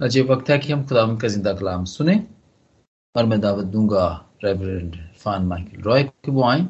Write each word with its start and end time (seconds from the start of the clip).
आज 0.00 0.16
ये 0.16 0.22
वक्त 0.22 0.50
है 0.50 0.58
कि 0.58 0.72
हम 0.72 0.86
खुदा 0.86 1.02
का 1.22 1.28
ज़िंदा 1.28 1.52
कलाम 1.58 1.84
सुने 1.84 2.14
और 3.14 3.24
मैं 3.26 3.40
दावत 3.40 3.64
दूँगा 3.66 4.04
रेवरेंड 4.44 4.96
फान 5.18 5.46
माइकल 5.46 5.80
रॉय 5.82 6.02
के 6.04 6.30
वो 6.32 6.42
आए 6.44 6.60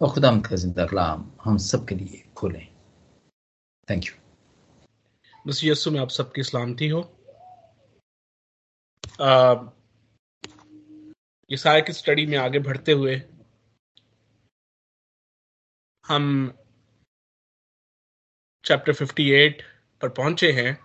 और 0.00 0.10
खुदा 0.14 0.30
का 0.40 0.56
ज़िंदा 0.56 0.84
कलाम 0.86 1.24
हम 1.44 1.56
सब 1.58 1.86
के 1.88 1.94
लिए 1.94 2.22
खोलें। 2.36 2.66
थैंक 3.88 4.04
यू 4.04 4.12
बस 5.46 5.60
यस्सु 5.64 5.90
में 5.90 5.98
आप 6.00 6.10
सबकी 6.10 6.42
सलामती 6.42 6.88
हो। 6.88 7.00
ये 11.50 11.82
की 11.82 11.92
स्टडी 11.92 12.26
में 12.26 12.38
आगे 12.38 12.58
बढ़ते 12.60 12.92
हुए 12.92 13.20
हम 16.04 16.30
चैप्टर 18.64 18.92
58 18.94 19.62
पर 20.00 20.08
पहुँचे 20.08 20.52
हैं। 20.52 20.78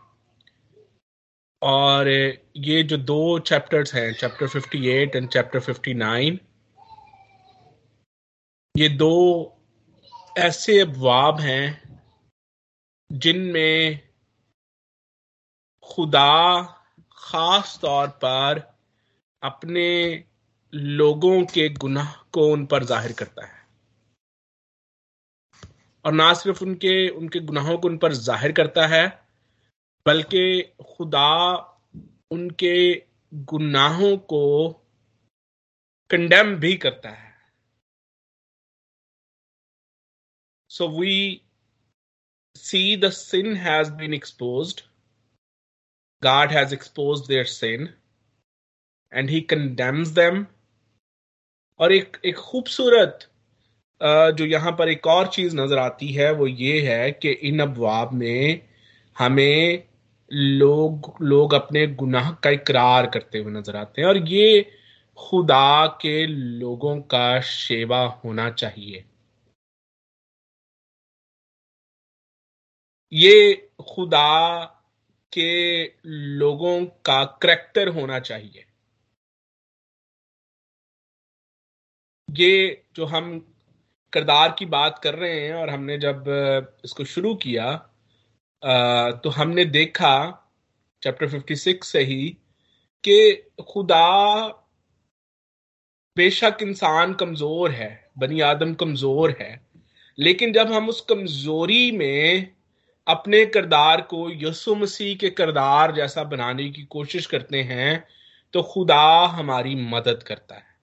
और 1.61 2.07
ये 2.07 2.81
जो 2.83 2.97
दो 2.97 3.39
चैप्टर्स 3.39 3.93
हैं 3.95 4.13
चैप्टर 4.13 4.47
58 4.49 5.15
एंड 5.15 5.29
चैप्टर 5.29 5.59
59 5.59 6.37
ये 8.75 8.89
दो 8.89 9.13
ऐसे 10.37 10.79
अबवाब 10.79 11.39
हैं 11.39 11.99
जिनमें 13.11 13.99
खुदा 15.83 16.61
खास 17.17 17.77
तौर 17.81 18.07
पर 18.23 18.59
अपने 19.43 19.87
लोगों 20.73 21.43
के 21.45 21.69
गुनाह 21.69 22.13
को 22.33 22.47
उन 22.53 22.65
पर 22.65 22.83
ज़ाहिर 22.83 23.11
करता 23.11 23.45
है। 23.45 23.55
और 26.05 26.13
ना 26.13 26.33
सिर्फ़ 26.33 26.63
उनके 26.63 27.09
उनके 27.09 27.39
गुनाहों 27.39 27.77
को 27.77 27.87
उन 27.87 27.97
पर 27.97 28.13
ज़ाहिर 28.13 28.51
करता 28.51 28.87
है 28.87 29.26
बल्कि 30.07 30.43
खुदा 30.89 31.29
उनके 32.31 32.77
गुनाहों 33.51 34.15
को 34.33 34.43
कंडेम 36.09 36.55
भी 36.59 36.75
करता 36.77 37.09
है। 37.09 37.31
So 40.71 40.87
we 40.99 41.15
see 42.55 42.85
the 42.97 43.09
sin 43.13 43.55
has 43.55 43.91
been 43.93 44.13
exposed 44.13 44.81
God 46.21 46.51
has 46.51 46.71
exposed 46.75 47.27
their 47.29 47.45
sin 47.45 47.81
and 49.11 49.29
he 49.29 49.41
condemns 49.49 50.13
them. 50.13 50.45
और 51.79 51.91
एक 51.93 52.17
एक 52.25 52.35
खूबसूरत 52.35 53.27
जो 54.37 54.45
यहाँ 54.45 54.71
पर 54.79 54.89
एक 54.89 55.07
और 55.07 55.27
चीज़ 55.33 55.55
नज़र 55.55 55.77
आती 55.77 56.11
है 56.13 56.31
वो 56.39 56.47
ये 56.47 56.79
है 56.87 57.11
कि 57.11 57.31
इन 57.49 57.59
अबवाब 57.61 58.13
में 58.13 58.61
हमें 59.15 59.86
लोग 60.31 61.15
लोग 61.21 61.53
अपने 61.53 61.87
गुनाह 61.87 62.31
का 62.31 62.49
इकरार 62.49 63.07
करते 63.09 63.39
हुए 63.39 63.51
नज़र 63.51 63.75
आते 63.75 64.01
हैं 64.01 64.07
और 64.09 64.17
ये 64.27 64.71
खुदा 65.17 65.87
के 66.01 66.25
लोगों 66.27 67.01
का 67.01 67.39
सेवा 67.41 68.03
होना 68.25 68.49
चाहिए। 68.51 69.03
ये 73.13 73.69
खुदा 73.89 74.65
के 75.33 75.83
लोगों 76.37 76.85
का 77.05 77.23
करेक्टर 77.41 77.87
होना 77.87 78.19
चाहिए। 78.19 78.65
ये 82.29 82.83
जो 82.95 83.05
हम 83.05 83.39
किरदार 84.13 84.55
की 84.59 84.65
बात 84.65 84.99
कर 84.99 85.15
रहे 85.15 85.39
हैं 85.47 85.53
और 85.53 85.69
हमने 85.69 85.97
जब 85.97 86.23
इसको 86.85 87.03
शुरू 87.05 87.35
किया 87.35 87.86
तो 88.63 89.29
हमने 89.29 89.65
देखा 89.65 90.13
चैप्टर 91.03 91.27
56 91.29 91.83
से 91.83 91.99
ही 92.03 92.25
कि 93.03 93.51
खुदा 93.69 94.47
बेशक 96.17 96.57
इंसान 96.61 97.13
कमज़ोर 97.13 97.71
है, 97.71 98.09
बनी 98.17 98.39
आदम 98.41 98.73
कमज़ोर 98.73 99.35
है, 99.41 99.59
लेकिन 100.17 100.53
जब 100.53 100.71
हम 100.71 100.89
उस 100.89 101.01
कमज़ोरी 101.01 101.91
में 101.91 102.55
अपने 103.07 103.45
किरदार 103.45 104.01
को 104.01 104.29
यसु 104.31 104.75
मसीह 104.75 105.15
के 105.15 105.29
किरदार 105.29 105.95
जैसा 105.95 106.23
बनाने 106.23 106.69
की 106.69 106.83
कोशिश 106.85 107.25
करते 107.25 107.61
हैं 107.63 108.03
तो 108.53 108.61
खुदा 108.63 109.25
हमारी 109.27 109.75
मदद 109.75 110.23
करता 110.23 110.55
है। 110.55 110.75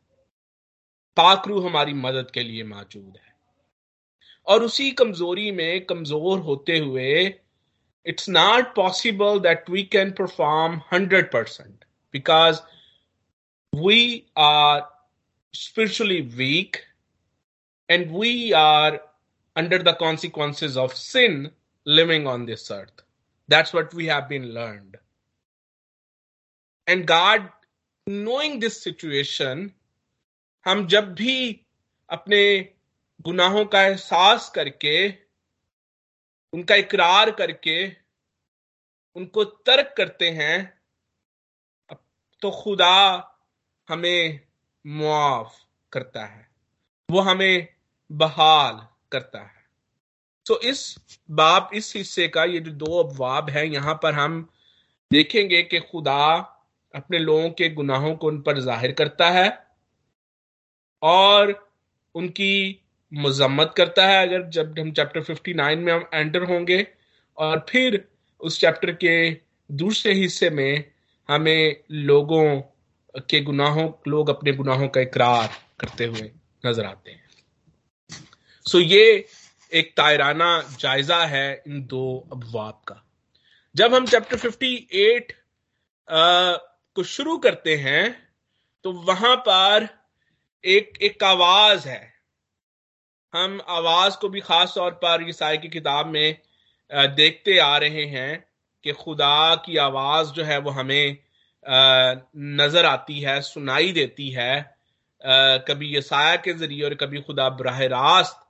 पाकरू 1.16 1.60
हमारी 1.60 1.94
मदद 1.94 2.30
के 2.30 2.42
लिए 2.42 2.64
मौजूद 2.64 3.12
है। 3.16 3.32
और 4.46 4.62
उसी 4.62 4.90
कमज़ोरी 4.92 5.50
में 5.50 5.84
कमज़ोर 5.86 6.38
होते 6.38 6.78
हुए 6.78 7.24
it's 8.03 8.27
not 8.27 8.75
possible 8.75 9.39
that 9.41 9.69
we 9.69 9.85
can 9.85 10.13
perform 10.13 10.81
100% 10.91 11.67
because 12.11 12.61
we 13.73 14.25
are 14.35 14.87
spiritually 15.53 16.21
weak 16.37 16.83
and 17.87 18.11
we 18.11 18.53
are 18.53 19.01
under 19.55 19.79
the 19.79 19.93
consequences 19.93 20.77
of 20.77 20.95
sin 20.95 21.51
living 21.85 22.27
on 22.27 22.45
this 22.45 22.71
earth. 22.71 23.01
That's 23.47 23.73
what 23.73 23.93
we 23.93 24.05
have 24.07 24.29
been 24.29 24.53
learned. 24.53 24.97
And 26.87 27.05
God, 27.05 27.49
knowing 28.07 28.59
this 28.59 28.81
situation, 28.81 29.73
हम 30.65 30.87
जब 30.87 31.13
भी 31.15 31.65
अपने 32.11 32.73
गुनाहों 33.21 33.65
का 33.65 33.81
एहसास 33.81 34.49
करके 34.55 34.95
उनका 36.54 36.74
इकरार 36.74 37.30
करके 37.30 37.76
उनको 39.16 39.44
तर्क 39.44 39.94
करते 39.96 40.30
हैं 40.30 40.56
तो 42.42 42.50
खुदा 42.52 42.96
हमें 43.88 44.40
मुआफ 44.84 45.54
करता 45.92 46.24
है। 46.24 46.48
वो 47.08 47.20
हमें 47.20 47.68
बहाल 48.10 48.86
करता 49.12 49.38
है। 49.38 49.62
तो 50.46 50.60
इस 50.60 50.96
बाप, 51.30 51.70
इस 51.74 51.92
हिस्से 51.96 52.28
का 52.28 52.44
ये 52.44 52.60
जो 52.60 52.70
दो 52.72 53.02
अबवाब 53.02 53.50
है, 53.50 53.66
यहाँ 53.68 53.94
पर 54.02 54.14
हम 54.14 54.42
देखेंगे 55.10 55.62
कि 55.62 55.80
खुदा 55.80 56.26
अपने 56.94 57.18
लोगों 57.18 57.50
के 57.50 57.68
गुनाहों 57.70 58.14
को 58.16 58.26
उन 58.26 58.40
पर 58.42 58.58
ज़ाहिर 58.60 58.92
करता 58.92 59.30
है 59.30 59.48
और 61.02 61.52
उनकी 62.14 62.80
मजम्मत 63.14 63.74
करता 63.76 64.06
है 64.06 64.26
अगर 64.26 64.42
जब 64.48 64.78
हम 64.78 64.92
चैप्टर 64.92 65.22
59 65.22 65.76
में 65.76 65.92
हम 65.92 66.08
एंटर 66.14 66.42
होंगे 66.42 66.86
और 67.36 67.66
फिर 67.68 68.08
उस 68.40 68.60
चैप्टर 68.60 68.90
के 68.90 69.36
दूसरे 69.72 70.12
हिस्से 70.12 70.50
में 70.50 70.92
हमें 71.30 71.76
लोगों 71.90 72.60
के 73.20 73.40
गुनाहों 73.40 74.10
लोग 74.10 74.28
अपने 74.30 74.52
गुनाहों 74.52 74.88
का 74.88 75.00
इकरार 75.00 75.50
करते 75.80 76.04
हुए 76.04 76.30
नज़र 76.66 76.84
आते 76.84 77.10
हैं। 77.10 77.28
सो 78.66 78.80
ये 78.80 79.28
एक 79.72 79.92
तायराना 79.96 80.76
जायजा 80.78 81.24
है 81.24 81.62
इन 81.66 81.86
दो 81.86 82.28
अबवाब 82.32 82.82
का। 82.88 83.04
जब 83.76 83.94
हम 83.94 84.06
चैप्टर 84.06 84.36
58 84.36 85.32
आ, 86.10 86.56
को 86.94 87.02
शुरू 87.02 87.38
करते 87.38 87.76
हैं 87.76 88.28
तो 88.84 88.92
वहाँ 88.92 89.36
पर 89.36 89.88
एक 90.64 90.98
एक 91.02 91.24
आवाज़ 91.24 91.88
है। 91.88 92.13
हम 93.34 93.60
आवाज़ 93.68 94.16
को 94.18 94.28
भी 94.28 94.40
खास 94.40 94.74
तौर 94.74 94.90
पर 94.94 95.28
ईसाई 95.28 95.58
की 95.58 95.68
किताब 95.68 96.06
में 96.06 96.36
देखते 97.16 97.58
आ 97.58 97.76
रहे 97.78 98.04
हैं 98.06 98.44
कि 98.84 98.92
खुदा 98.92 99.54
की 99.64 99.76
आवाज़ 99.76 100.30
जो 100.32 100.44
है 100.44 100.58
वो 100.58 100.70
हमें 100.70 101.16
नज़र 101.64 102.86
आती 102.86 103.20
है, 103.20 103.40
सुनाई 103.40 103.92
देती 103.92 104.28
है। 104.30 104.74
कभी 105.68 105.96
यसाया 105.96 106.36
के 106.36 106.52
ज़रिए 106.52 106.82
और 106.84 106.94
कभी 106.94 107.20
खुदा 107.20 107.48
बराह 107.50 107.84
रास्त 107.86 108.40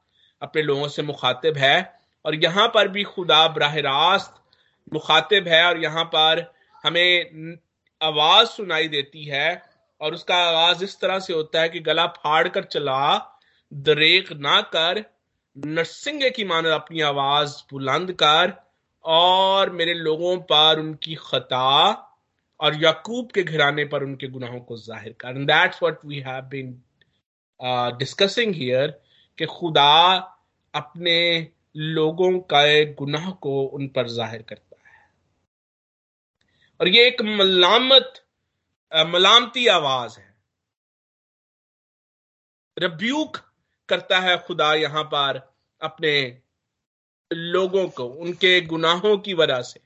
अपने 0.43 0.63
लोगों 0.63 0.89
से 0.89 1.03
मुखातिब 1.03 1.57
है 1.57 1.77
और 2.25 2.35
यहाँ 2.35 2.69
पर 2.69 2.89
भी 2.89 3.05
खुदा 3.05 3.47
बराह 3.49 3.79
रास्त 3.81 4.43
मुखातिब 4.93 5.49
है 5.49 5.65
और 5.67 5.83
यहाँ 5.83 6.05
पर 6.05 6.51
हमें 6.85 7.57
आवाज़ 8.01 8.49
सुनाई 8.49 8.89
देती 8.89 9.25
है 9.25 9.63
और 10.01 10.15
उसका 10.15 10.37
आवाज़ 10.45 10.85
इस 10.85 11.01
तरह 11.01 11.19
से 11.19 11.33
होता 11.33 11.61
है 11.61 11.69
कि 11.69 11.81
गला 11.81 12.07
फाड़ 12.17 12.49
कर 12.49 12.65
चला 12.65 13.31
दरेक 13.75 14.33
ना 14.35 14.61
कर 14.75 15.05
नरसिंगे 15.57 16.31
की 16.31 16.45
मानद 16.45 16.67
अपनी 16.73 17.01
आवाज़ 17.03 17.57
बुलंद 17.71 18.13
कर, 18.15 18.53
और 19.05 19.71
मेरे 19.73 19.95
लोगों 19.95 20.37
पर 20.43 20.79
उनकी 20.81 21.15
खता 21.17 21.91
और 22.61 22.75
यकूब 22.85 23.31
के 23.31 23.43
घराने 23.43 23.85
पर 23.85 24.03
उनके 24.03 24.29
गुनाहों 24.29 24.61
को 24.61 24.77
ज़ाहिर 24.79 25.15
कर। 25.21 25.45
That's 25.45 25.83
what 25.83 26.05
we 26.07 26.21
have 26.21 26.43
been 26.51 26.73
discussing 27.99 28.55
here 28.55 28.91
कि 29.39 29.47
खुदा 29.49 30.15
अपने 30.75 31.19
लोगों 31.77 32.39
का 32.53 32.63
गुनाह 32.95 33.31
को 33.43 33.63
उन 33.65 33.89
पर 33.89 34.09
ज़ाहिर 34.09 34.43
करता 34.43 34.77
है। 34.81 35.03
और 36.81 36.89
ये 36.89 37.07
एक 37.07 37.23
मलामत 37.23 38.21
मलामती 38.93 39.67
आवाज़ 39.69 40.19
है। 40.19 40.33
रब्यूक 42.77 43.37
करता 43.89 44.19
है 44.21 44.37
खुदा 44.39 44.73
यहाँ 44.75 45.05
पर 45.05 45.41
अपने 45.81 46.15
लोगों 47.31 47.87
को 47.89 48.05
उनके 48.05 48.61
गुनाहों 48.63 49.17
की 49.19 49.35
वजह 49.35 49.61
से। 49.63 49.81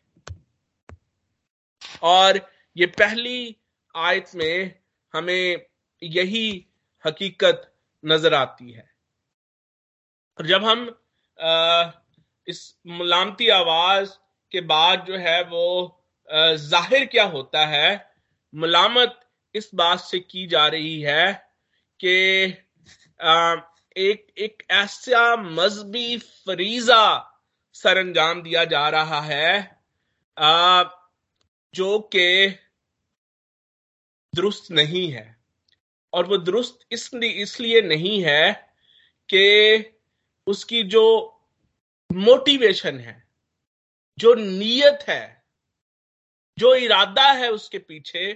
और 2.02 2.40
ये 2.76 2.86
पहली 2.88 3.56
आयत 3.94 4.30
में 4.34 4.74
हमें 5.14 5.66
यही 6.02 6.66
हकीकत 7.04 7.70
नज़र 8.04 8.34
आती 8.34 8.70
है। 8.72 8.88
जब 10.38 10.64
हम 10.64 10.88
आ, 11.38 11.90
इस 12.46 12.60
मुलामती 12.88 13.48
आवाज़ 13.50 14.10
के 14.52 14.60
बाद 14.62 15.04
जो 15.06 15.16
है 15.18 15.42
वो 15.44 15.64
ज़ाहिर 16.28 17.04
क्या 17.06 17.24
होता 17.26 17.66
है 17.66 17.88
मुलामत 18.52 19.20
इस 19.54 19.70
बात 19.74 20.00
से 20.00 20.18
की 20.20 20.46
जा 20.46 20.66
रही 20.68 21.00
है 21.02 21.32
कि 22.00 22.46
एक 23.98 24.26
एक 24.38 24.62
ऐसा 24.70 25.20
मजहबी 25.36 26.18
फरीजा 26.18 27.04
सर 27.74 27.96
अंजाम 27.96 28.42
दिया 28.42 28.64
जा 28.64 28.88
रहा 28.88 29.20
है 29.22 29.52
जो 31.74 31.98
कि 32.14 32.48
दुरुस्त 34.32 34.70
नहीं 34.70 35.10
है। 35.12 35.26
और 36.12 36.26
वो 36.26 36.36
दुरुस्त 36.36 36.78
इसलिए 36.92 37.30
इसलिए 37.42 37.80
नहीं 37.82 38.22
है 38.22 38.52
कि 39.28 39.44
उसकी 40.46 40.82
जो 40.84 41.04
मोटिवेशन 42.10 43.00
है, 43.00 43.16
जो 44.18 44.34
नीयत 44.34 45.04
है, 45.08 45.44
जो 46.58 46.74
इरादा 46.74 47.30
है 47.32 47.50
उसके 47.50 47.78
पीछे, 47.80 48.32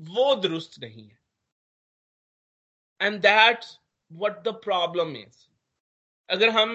वो 0.00 0.34
दुरुस्त 0.34 0.80
नहीं 0.80 1.08
है। 1.08 1.20
And 3.00 3.20
that's 3.20 3.78
what 4.12 4.42
the 4.44 4.52
problem 4.64 5.16
is 5.16 5.46
अगर 6.28 6.48
हम 6.50 6.70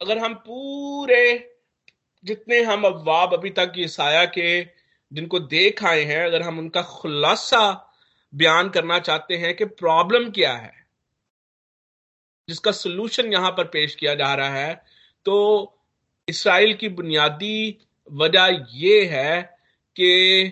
अगर 0.00 0.18
हम 0.18 0.34
पूरे 0.46 1.24
जितने 2.24 2.60
हम 2.62 2.84
अफवाब 2.84 3.34
अभी 3.34 3.50
तक 3.50 3.72
ये 3.76 3.86
साया 3.88 4.24
के, 4.26 4.62
जिनको 5.12 5.38
देख 5.40 5.84
आए 5.84 6.02
हैं, 6.04 6.24
अगर 6.24 6.42
हम 6.42 6.58
उनका 6.58 6.82
खुलासा 6.82 7.92
बयान 8.32 8.68
करना 8.68 8.98
चाहते 8.98 9.36
हैं 9.36 9.54
कि 9.56 9.64
प्रॉब्लम 9.64 10.30
क्या 10.30 10.52
है, 10.52 10.72
जिसका 12.48 12.72
सोल्यूशन 12.72 13.32
यहाँ 13.32 13.50
पर 13.50 13.64
पेश 13.66 13.94
किया 13.94 14.14
जा 14.14 14.32
रहा 14.34 14.48
है 14.48 14.74
तो 15.26 15.36
इसराइल 16.28 16.74
की 16.74 16.88
बुनियादी 16.90 17.78
वजह 18.10 18.66
यह 18.74 19.12
है 19.12 19.42
कि 19.96 20.50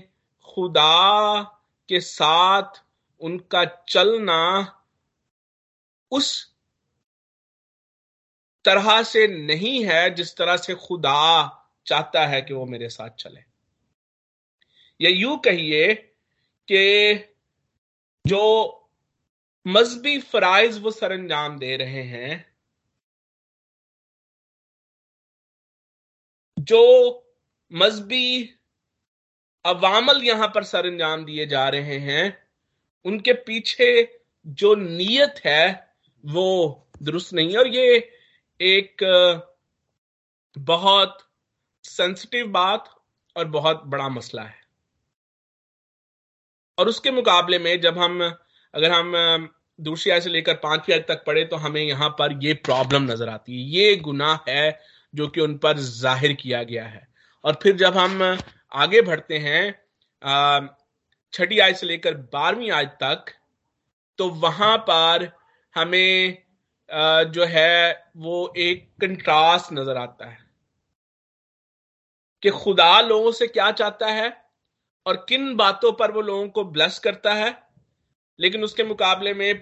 खुदा 0.49 1.43
के 1.89 2.01
साथ 2.01 2.83
उनका 3.21 3.65
चलना 3.89 4.39
उस 6.13 6.57
तरह 8.65 9.03
से 9.03 9.27
नहीं 9.29 9.85
है 9.85 10.15
जिस 10.15 10.37
तरह 10.37 10.57
से 10.57 10.75
खुदा 10.75 11.19
चाहता 11.87 12.27
है 12.27 12.43
कि 12.43 12.55
वो 12.55 12.67
मेरे 12.67 12.89
साथ 12.89 13.11
चले। 13.11 13.41
या 15.01 15.11
यूँ 15.11 15.39
कहिए 15.39 15.95
कि 16.69 17.15
जो 18.25 18.43
मजहबी 19.67 20.19
फराइज 20.21 20.79
वो 20.79 20.91
सर 20.91 21.13
अंजाम 21.13 21.59
दे 21.59 21.77
रहे 21.77 22.03
हैं, 22.03 22.55
जो 26.59 26.83
मजहबी 27.73 28.59
अवामल 29.65 30.23
यहाँ 30.25 30.49
पर 30.49 30.65
सर 30.65 30.87
अंजाम 30.87 31.25
दिए 31.25 31.47
जा 31.47 31.69
रहे 31.69 31.99
हैं, 31.99 32.49
उनके 33.05 33.33
पीछे 33.33 34.21
जो 34.47 34.75
नीयत 34.75 35.41
है 35.47 35.92
वो 36.25 36.89
दुरुस्त 37.03 37.33
नहीं 37.35 37.51
है। 37.51 37.59
और 37.59 37.69
ये 37.69 37.97
एक 38.61 39.05
बहुत 40.57 41.19
सेंसिटिव 41.85 42.47
बात 42.51 42.89
और 43.37 43.45
बहुत 43.51 43.83
बड़ा 43.87 44.09
मसला 44.11 44.43
है। 44.43 44.61
और 46.79 46.89
उसके 46.89 47.11
मुकाबले 47.11 47.59
में 47.59 47.81
जब 47.81 47.99
हम, 47.99 48.21
अगर 48.75 48.91
हम 48.91 49.49
दूसरी 49.79 50.13
आय 50.13 50.21
से 50.21 50.31
लेकर 50.31 50.55
पांचवी 50.57 50.93
आय 50.95 51.01
तक 51.01 51.23
पढ़े 51.27 51.45
तो 51.45 51.57
हमें 51.59 51.81
यहाँ 51.83 52.09
पर 52.19 52.39
ये 52.45 52.55
प्रॉब्लम 52.65 53.03
नज़र 53.05 53.29
आती 53.29 53.53
है। 53.53 53.69
ये 53.71 53.97
गुनाह 53.99 54.39
है 54.49 54.79
जो 55.15 55.29
कि 55.29 55.41
उन 55.41 55.57
पर 55.59 55.79
ज़ाहिर 55.79 56.33
किया 56.35 56.63
गया 56.63 56.85
है। 56.87 57.07
और 57.45 57.59
फिर 57.63 57.77
जब 57.77 57.97
हम 57.97 58.23
आगे 58.75 59.01
बढ़ते 59.03 59.39
हैं 59.39 59.63
छठी 61.33 61.59
आय 61.59 61.73
से 61.75 61.87
लेकर 61.87 62.15
बारहवीं 62.33 62.71
आय 62.71 62.87
तक 63.03 63.33
तो 64.19 64.29
वहाँ 64.41 64.77
पर 64.81 65.31
हमें 65.75 66.39
जो 67.33 67.45
है, 67.45 68.05
वो 68.17 68.53
एक 68.59 68.89
कंट्रास्ट 69.01 69.73
नज़र 69.73 69.97
आता 69.97 70.27
है 70.27 70.39
कि 72.43 72.51
खुदा 72.53 73.01
लोगों 73.01 73.33
से 73.33 73.47
क्या 73.47 73.71
चाहता 73.73 74.07
है 74.07 74.31
और 75.07 75.17
किन 75.29 75.55
बातों 75.57 75.93
पर 75.93 76.11
वो 76.11 76.21
लोगों 76.21 76.49
को 76.49 76.65
ब्लस 76.67 76.99
करता 76.99 77.35
है। 77.35 77.57
लेकिन 78.39 78.65
उसके 78.65 78.85
मुकाबले 78.85 79.35
में 79.35 79.55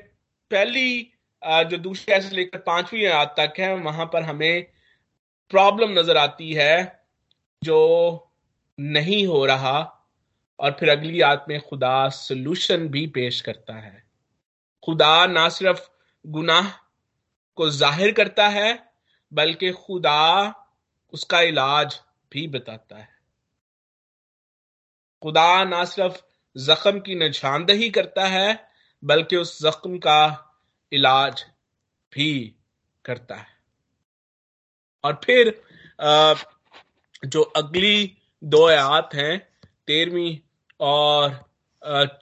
पहली 0.51 1.12
जो 1.43 1.77
दूसरी 1.79 2.15
ऐसे 2.15 2.35
लेकर 2.37 2.59
पांचवी 2.59 3.05
आयत 3.05 3.35
तक 3.37 3.61
है, 3.61 3.75
वहाँ 3.77 4.06
पर 4.06 4.23
हमें 4.23 4.67
प्रॉब्लम 5.51 5.99
नज़र 5.99 6.17
आती 6.17 6.53
है 6.53 7.05
जो 7.63 7.79
नहीं 8.79 9.27
हो 9.27 9.45
रहा 9.47 9.79
और 10.59 10.77
फिर 10.81 10.91
अगली 10.91 11.21
आयत 11.21 11.45
में 11.49 11.61
खुदा 11.61 12.09
सोल्यूशन 12.11 12.89
भी 12.89 13.06
पेश 13.09 13.41
करता 13.41 13.75
है। 13.75 14.03
खुदा 14.83 15.27
ना 15.29 15.49
सिर्फ़ 15.51 15.89
गुनाह 16.25 16.70
को 17.58 17.69
ज़ाहिर 17.70 18.12
करता 18.12 18.49
है, 18.49 18.72
बल्कि 19.32 19.70
खुदा 19.72 20.55
उसका 21.12 21.40
इलाज 21.43 21.99
भी 22.32 22.46
बताता 22.49 22.96
है। 22.96 23.08
खुदा 25.22 25.64
ना 25.64 25.84
सिर्फ़ 25.84 26.20
जख्म 26.56 27.00
की 27.00 27.14
निशानदही 27.14 27.90
करता 27.90 28.26
है, 28.26 28.69
बल्कि 29.02 29.37
उस 29.37 29.58
जख्म 29.62 29.99
का 29.99 30.22
इलाज 30.93 31.44
भी 32.12 32.55
करता 33.05 33.34
है। 33.34 33.46
और 35.05 35.20
फिर 35.25 35.52
जो 37.25 37.43
अगली 37.43 38.17
दो 38.43 38.67
आयात 38.69 39.14
हैं, 39.14 39.38
तेरहवीं 39.87 40.38
और 40.81 41.38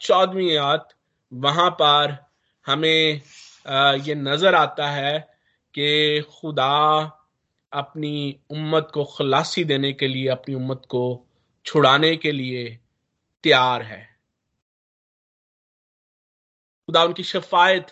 चौदहवीं 0.00 0.50
आयात, 0.50 0.88
वहाँ 1.32 1.70
पर 1.70 2.16
हमें 2.66 3.20
ये 3.70 4.15
नज़र 4.15 4.55
आता 4.55 4.91
है 4.91 5.19
कि 5.75 6.20
खुदा 6.20 6.99
अपनी 7.73 8.41
उम्मत 8.50 8.91
को 8.94 9.05
खलासी 9.05 9.65
देने 9.65 9.93
के 9.93 10.09
लिए, 10.09 10.29
अपनी 10.29 10.55
उम्मत 10.55 10.82
को 10.88 11.26
छुड़ाने 11.67 12.17
के 12.17 12.32
लिए 12.32 12.79
तैयार 13.43 13.82
है। 13.82 14.19
खुदा 16.87 17.05
उनकी 17.05 17.22
शफायत 17.22 17.87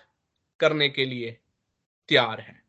करने 0.61 0.89
के 0.89 1.05
लिए 1.05 1.41
तैयार 2.09 2.41
है। 2.41 2.63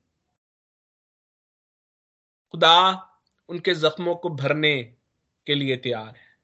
खुदा 2.52 3.10
उनके 3.50 3.74
जख्मों 3.74 4.16
को 4.16 4.30
भरने 4.30 4.84
के 5.46 5.56
लिए 5.56 5.78
तैयार 5.78 6.16
है। 6.18 6.38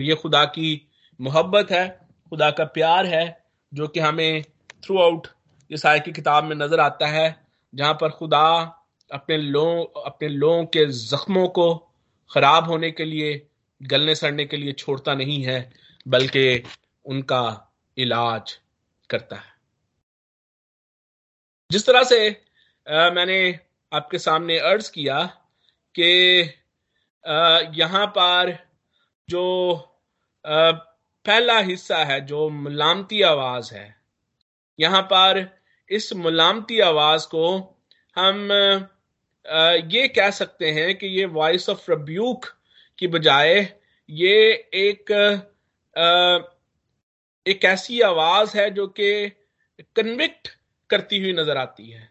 ये 0.00 0.14
खुदा 0.14 0.44
की 0.44 0.88
मोहब्बत 1.20 1.70
है, 1.70 2.08
खुदा 2.30 2.50
का 2.50 2.64
प्यार 2.64 3.06
है, 3.06 3.44
जो 3.74 3.88
कि 3.88 4.00
हमें 4.00 4.42
थ्रू 4.84 4.98
आउट 4.98 5.26
ईसाई 5.72 6.00
की 6.00 6.12
किताब 6.12 6.44
में 6.44 6.56
नज़र 6.56 6.80
आता 6.80 7.06
है 7.06 7.46
जहाँ 7.74 7.94
पर 7.94 8.10
खुदा 8.10 8.44
अपने 9.12 9.36
लोग 9.36 10.02
अपने 10.06 10.28
लोगों 10.28 10.64
के 10.66 10.86
जख्मों 10.86 11.48
को 11.48 11.74
खराब 12.30 12.68
होने 12.68 12.90
के 12.90 13.04
लिए 13.04 13.46
गलने 13.82 14.14
सड़ने 14.14 14.44
के 14.44 14.56
लिए 14.56 14.72
छोड़ता 14.72 15.14
नहीं 15.14 15.42
है 15.44 15.58
बल्कि 16.08 16.62
उनका 17.04 17.42
इलाज 17.96 18.58
करता 19.10 19.36
है। 19.36 19.52
जिस 21.70 21.86
तरह 21.86 22.02
से 22.04 22.28
आ, 22.86 23.10
मैंने 23.10 23.58
आपके 23.92 24.18
सामने 24.18 24.58
अर्ज़ 24.58 24.90
किया 24.92 25.24
कि 25.94 26.40
यहाँ 27.80 28.06
पर 28.06 28.56
जो 29.28 29.44
आ, 30.44 30.70
पहला 31.26 31.58
हिस्सा 31.58 32.04
है 32.04 32.20
जो 32.26 32.48
मलामती 32.48 33.22
आवाज़ 33.22 33.74
है 33.74 33.96
यहाँ 34.78 35.02
पर 35.02 35.57
इस 35.90 36.12
मलामती 36.12 36.78
आवाज़ 36.80 37.26
को 37.26 37.44
हम 38.16 38.50
ये 39.92 40.06
कह 40.08 40.30
सकते 40.30 40.70
हैं 40.70 40.94
कि 40.98 41.06
ये 41.06 41.24
वॉइस 41.26 41.68
ऑफ़ 41.68 41.90
रब्यूक 41.90 42.46
की 42.98 43.06
बजाय 43.06 43.54
ये 44.08 44.34
एक 44.74 45.10
एक 47.46 47.64
ऐसी 47.64 48.00
आवाज़ 48.00 48.56
है 48.58 48.70
जो 48.70 48.86
कि 48.88 49.28
कन्विक्ट 49.96 50.48
करती 50.90 51.18
हुई 51.18 51.32
नज़र 51.32 51.56
आती 51.56 51.90
है। 51.90 52.08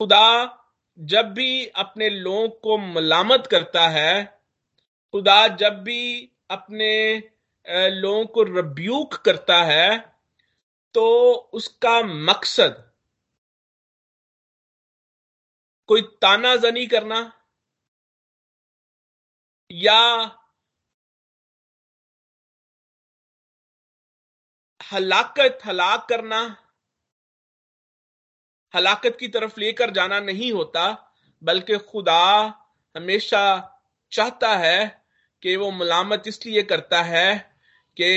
खुदा 0.00 0.54
जब 0.98 1.32
भी 1.32 1.66
अपने 1.76 2.08
लोगों 2.10 2.48
को 2.48 2.76
मलामत 2.78 3.46
करता 3.46 3.88
है, 3.88 4.24
खुदा 5.14 5.46
जब 5.48 5.82
भी 5.82 6.30
अपने 6.50 6.92
लोगों 7.90 8.24
को 8.26 8.42
रब्यूक 8.42 9.14
करता 9.14 9.62
है 9.64 10.17
तो 10.94 11.04
उसका 11.52 12.00
मकसद 12.02 12.84
कोई 15.88 16.02
तानाजनी 16.22 16.86
करना 16.86 17.20
या 19.70 20.00
हलाकत 24.80 25.58
हलाक 25.64 26.06
करना, 26.08 26.40
हलाकत 28.74 29.16
की 29.20 29.28
तरफ़ 29.28 29.60
लेकर 29.60 29.90
जाना 29.90 30.20
नहीं 30.20 30.52
होता, 30.52 30.84
बल्कि 31.42 31.78
खुदा 31.88 32.22
हमेशा 32.94 33.44
चाहता 34.12 34.56
है 34.56 34.80
कि 35.42 35.56
वो 35.56 35.70
मलामत 35.70 36.22
इसलिए 36.26 36.62
करता 36.62 37.02
है 37.02 37.28
कि 37.96 38.10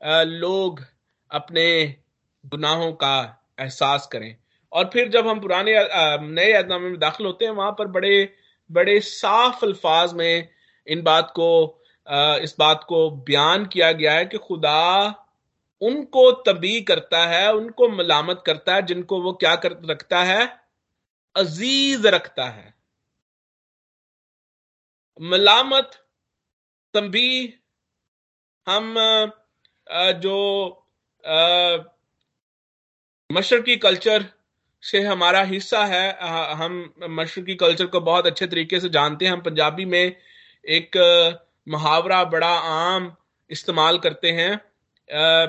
लोग 0.00 0.80
अपने 1.30 1.96
गुनाहों 2.44 2.92
का 2.92 3.16
एहसास 3.60 4.06
करें। 4.06 4.36
और 4.72 4.90
फिर 4.92 5.08
जब 5.08 5.26
हम 5.28 5.40
पुराने 5.40 5.74
नए 6.26 6.52
ऐदनामे 6.52 6.88
में 6.90 6.98
दाखिल 6.98 7.26
होते 7.26 7.44
हैं, 7.44 7.52
वहाँ 7.52 7.72
पर 7.72 7.86
बड़े 7.88 8.34
बड़े 8.70 9.00
साफ़ 9.00 9.64
अल्फाज 9.64 10.12
में 10.12 10.48
इन 10.86 11.02
बात 11.02 11.30
को 11.30 11.82
इस 12.42 12.54
बात 12.58 12.84
को 12.84 13.10
बयान 13.10 13.66
किया 13.66 13.92
गया 13.92 14.12
है 14.12 14.26
कि 14.26 14.38
खुदा 14.38 14.82
उनको 15.82 16.30
तबी 16.42 16.80
करता 16.80 17.26
है, 17.26 17.52
उनको 17.54 17.88
मलामत 17.88 18.42
करता 18.46 18.74
है, 18.74 18.82
जिनको 18.82 19.20
वो 19.22 19.32
क्या 19.32 19.54
कर, 19.56 19.76
रखता 19.84 20.22
है? 20.24 20.46
अज़ीज़ 21.36 22.08
रखता 22.08 22.44
है। 22.44 22.74
मलामत, 25.20 25.90
तंबी, 26.94 27.54
हम 28.66 28.94
जो 30.20 30.36
मशरकी 33.30 33.76
कल्चर 33.78 34.24
से 34.82 35.00
हमारा 35.02 35.42
हिस्सा 35.44 35.84
है। 35.86 36.06
हम 36.54 36.74
मशरकी 37.10 37.54
कल्चर 37.56 37.86
को 37.86 38.00
बहुत 38.02 38.26
अच्छे 38.26 38.46
तरीके 38.46 38.80
से 38.80 38.88
जानते 38.90 39.24
हैं। 39.24 39.32
हम 39.32 39.40
पंजाबी 39.40 39.84
में 39.86 40.16
एक 40.64 40.96
मुहावरा 41.66 42.22
बड़ा 42.26 42.52
आम 42.70 43.12
इस्तेमाल 43.50 43.98
करते 43.98 44.30
हैं। 44.30 44.52
आ, 44.52 45.46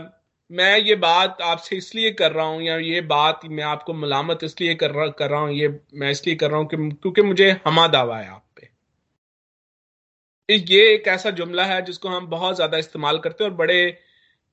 मैं 0.51 0.77
ये 0.77 0.95
बात 0.95 1.37
आपसे 1.41 1.75
इसलिए 1.77 2.11
कर 2.13 2.31
रहा 2.31 2.45
हूँ 2.45 2.61
या 2.63 2.77
ये 2.77 3.01
बात 3.07 3.39
मैं 3.47 3.63
आपको 3.65 3.93
मलामत 3.93 4.43
इसलिए 4.43 4.75
कर 4.75 4.91
रहा 4.91 5.07
कर 5.19 5.29
रहा 5.29 5.39
हूँ 5.39 5.51
ये 5.53 5.67
मैं 5.93 6.11
इसलिए 6.11 6.35
कर 6.35 6.51
रहा 6.51 6.59
हूँ 6.59 6.67
क्योंकि 6.67 7.21
मुझे 7.21 7.49
हमा 7.65 7.87
दावा 7.87 8.17
है 8.17 8.29
आप 8.29 8.43
पे। 8.55 8.69
ये 10.49 10.93
एक 10.93 11.07
ऐसा 11.07 11.29
जुमला 11.31 11.63
है 11.65 11.81
जिसको 11.81 12.09
हम 12.09 12.27
बहुत 12.27 12.55
ज़्यादा 12.55 12.77
इस्तेमाल 12.77 13.19
करते 13.19 13.43
हैं 13.43 13.51
और 13.51 13.57
बड़े 13.57 13.79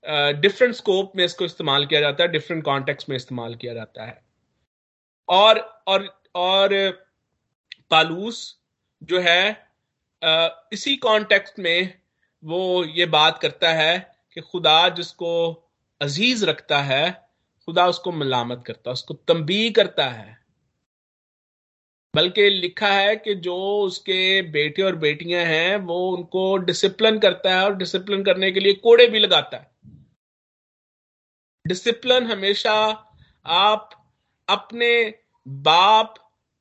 डिफरेंट 0.07 0.75
स्कोप 0.75 1.13
में 1.17 1.25
इसको 1.25 1.45
इस्तेमाल 1.45 1.87
किया 1.87 2.01
जाता 2.01 2.25
है 2.25 2.29
डिफरेंट 2.29 2.65
कॉन्टेक्स्ट 2.65 3.09
में 3.09 3.17
इस्तेमाल 3.17 3.55
किया 3.55 3.75
जाता 3.75 4.05
है। 4.05 4.23
और 5.29 5.59
और 5.89 6.23
और 6.35 6.75
पालूस 7.91 8.59
जो 9.03 9.21
है 9.21 9.71
इसी 10.73 10.97
कॉन्टेक्स्ट 10.97 11.59
में 11.59 11.95
वो 12.43 12.85
ये 12.85 13.07
बात 13.07 13.39
करता 13.39 13.73
है 13.73 13.99
कि 14.35 14.41
खुदा 14.41 14.89
जिसको 14.89 15.33
अज़ीज़ 16.01 16.45
रखता 16.47 16.79
है, 16.79 17.11
खुदा 17.69 17.87
उसको 17.87 18.13
मलामत 18.13 18.65
करता 18.67 18.91
है, 18.91 18.93
उसको 18.93 19.15
तंबी 19.15 19.71
करता 19.71 20.05
है। 20.05 20.39
बल्कि 22.15 22.49
लिखा 22.51 22.89
है 22.89 23.15
कि 23.17 23.35
जो 23.35 23.57
उसके 23.83 24.43
बेटे 24.43 24.83
और 24.83 24.97
बेटियाँ 24.97 25.45
हैं, 25.45 25.77
वो 25.77 26.11
उनको 26.11 26.57
डिसिप्लिन 26.57 27.19
करता 27.19 27.55
है 27.55 27.65
और 27.65 27.77
डिसिप्लिन 27.77 28.25
करने 28.25 28.51
के 28.53 28.61
लिए 28.61 28.73
कोड़े 28.75 29.07
भी 29.07 29.19
लगाता 29.19 29.57
है। 29.57 29.73
डिसिप्लिन 31.67 32.27
हमेशा 32.27 32.73
आप 33.47 33.91
अपने 34.49 34.93
बाप 35.47 36.15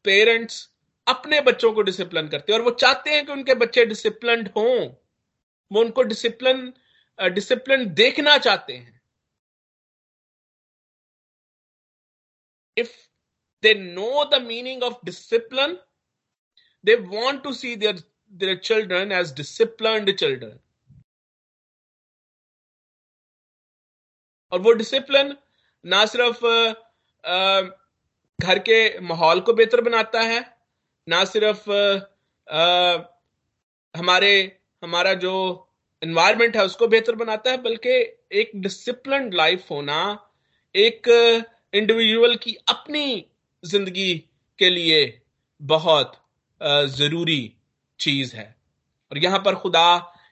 पेरेंट्स 0.05 0.69
अपने 1.07 1.39
बच्चों 1.41 1.71
को 1.73 1.81
डिसिप्लिन 1.81 2.27
करते 2.27 2.53
हैं 2.53 2.59
और 2.59 2.65
वो 2.65 2.71
चाहते 2.71 3.09
हैं 3.09 3.25
कि 3.25 3.31
उनके 3.31 3.55
बच्चे 3.55 3.85
डिसिप्लिन 3.85 4.45
हों। 4.57 4.87
वो 5.71 5.79
उनको 5.81 6.03
डिसिप्लिन 6.03 6.73
डिसिप्लिन 7.19 7.85
देखना 7.93 8.37
चाहते 8.37 8.73
हैं। 8.73 9.01
If 12.77 12.95
they 13.63 13.73
know 13.73 14.23
the 14.25 14.41
meaning 14.41 14.83
of 14.83 15.05
discipline 15.05 15.77
they 16.83 16.95
want 16.95 17.43
to 17.43 17.53
see 17.53 17.75
their 17.75 18.03
their 18.33 18.57
children 18.57 19.11
as 19.11 19.33
discipline 19.33 20.11
children 20.13 20.59
और 24.53 24.59
वो 24.61 24.71
डिसिप्लिन 24.73 25.35
ना 25.85 26.05
सिर्फ़ 26.05 26.45
घर 28.39 28.59
के 28.59 28.99
माहौल 29.01 29.39
को 29.39 29.53
बेहतर 29.53 29.81
बनाता 29.81 30.21
है, 30.21 30.39
ना 31.07 31.23
सिर्फ़ 31.25 31.69
हमारे, 33.95 34.33
हमारा 34.83 35.13
जो 35.15 35.33
एनवायरमेंट 36.01 36.55
है 36.57 36.65
उसको 36.65 36.87
बेहतर 36.87 37.15
बनाता 37.15 37.51
है, 37.51 37.57
बल्कि 37.61 37.89
एक 38.39 38.51
डिसिप्लिन 38.55 39.31
लाइफ 39.33 39.69
होना, 39.71 39.99
एक 40.75 41.07
इंडिविजुअल 41.73 42.35
की 42.35 42.55
अपनी 42.69 43.25
ज़िंदगी 43.63 44.13
के 44.59 44.69
लिए 44.69 45.01
बहुत 45.61 46.19
ज़रूरी 46.91 47.53
चीज़ 47.99 48.35
है। 48.35 48.45
और 49.11 49.17
यहाँ 49.17 49.39
पर 49.39 49.55
खुदा 49.55 49.87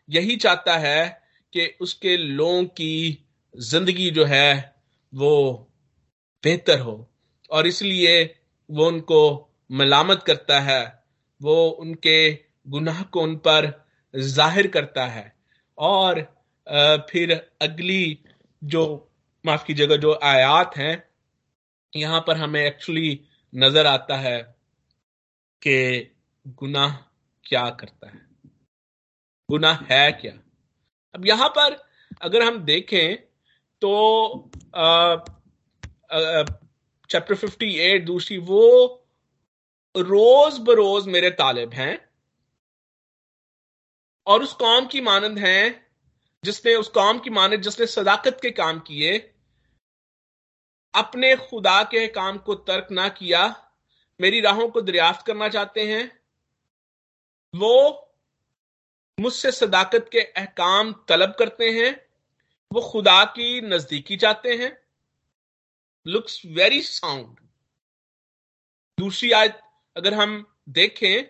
यही 0.09 0.35
चाहता 0.37 0.77
है 0.77 1.09
कि 1.53 1.65
उसके 1.81 2.15
लोगों 2.17 2.63
की 2.65 2.93
ज़िंदगी 3.55 4.09
जो 4.11 4.25
है, 4.25 4.75
वो 5.13 5.67
बेहतर 6.43 6.79
हो। 6.79 7.07
और 7.51 7.67
इसलिए 7.67 8.23
वो 8.69 8.85
उनको 8.87 9.49
मलामत 9.71 10.23
करता 10.27 10.59
है, 10.59 11.03
वो 11.41 11.67
उनके 11.69 12.31
गुनाह 12.67 13.01
को 13.03 13.21
उन 13.21 13.35
पर 13.37 13.71
ज़ाहिर 14.13 14.67
करता 14.67 15.05
है। 15.05 15.33
और 15.77 16.21
फिर 17.09 17.31
अगली 17.61 18.17
जो, 18.61 19.09
माफ़ 19.45 19.65
कीजिएगा, 19.65 19.95
जो 19.95 20.19
आयात 20.23 20.77
हैं, 20.77 21.03
यहाँ 21.93 22.23
पर 22.27 22.37
हमें 22.37 22.61
एक्चुअली 22.61 23.19
नज़र 23.53 23.85
आता 23.87 24.17
है 24.17 24.41
कि 25.61 26.11
गुनाह 26.45 26.95
क्या 27.45 27.69
करता 27.71 28.09
है। 28.09 28.21
गुनाह 29.49 29.83
है 29.91 30.11
क्या? 30.11 30.31
अब 31.15 31.25
यहाँ 31.25 31.49
पर 31.49 31.73
अगर 32.21 32.43
हम 32.43 32.57
देखें 32.65 33.30
तो 33.81 34.49
चैप्टर 37.09 37.35
फिफ्टी 37.35 37.75
एट 37.79 38.05
दूसरी 38.05 38.37
वो 38.37 38.67
रोज 39.95 40.57
बरोज 40.59 41.07
मेरे 41.07 41.29
तालिब 41.31 41.73
हैं, 41.73 41.97
और 44.27 44.43
उस 44.43 44.53
कौम 44.53 44.85
की 44.85 45.01
मानंद 45.01 45.39
हैं, 45.39 45.85
जिसने, 46.43 46.75
उस 46.75 46.87
कौम 46.89 47.19
की 47.19 47.29
मानद 47.29 47.61
जिसने 47.61 47.85
सदाकत 47.87 48.39
के 48.41 48.51
काम 48.51 48.79
किए, 48.79 49.17
अपने 50.93 51.35
खुदा 51.37 51.81
के 51.83 52.07
काम 52.09 52.37
को 52.37 52.55
तर्क 52.55 52.87
ना 52.91 53.07
किया, 53.09 53.43
मेरी 54.19 54.41
राहों 54.41 54.67
को 54.69 54.81
दरियाफ्त 54.81 55.25
करना 55.25 55.49
चाहते 55.49 55.85
हैं, 55.87 56.05
वो 57.53 58.07
मुझसे 59.17 59.51
सदाकत 59.51 60.09
के 60.11 60.19
अहकाम 60.21 60.93
तलब 61.07 61.35
करते 61.39 61.69
हैं 61.71 62.10
वो 62.71 62.81
खुदा 62.81 63.23
की 63.27 63.61
नजदीकी 63.61 64.17
चाहते 64.17 64.55
हैं। 64.55 64.71
लुक्स 66.05 66.41
वेरी 66.47 66.81
साउंड 66.81 67.39
दूसरी 68.97 69.31
आयत 69.31 69.59
अगर 69.95 70.13
हम 70.13 70.45
देखें 70.69 71.23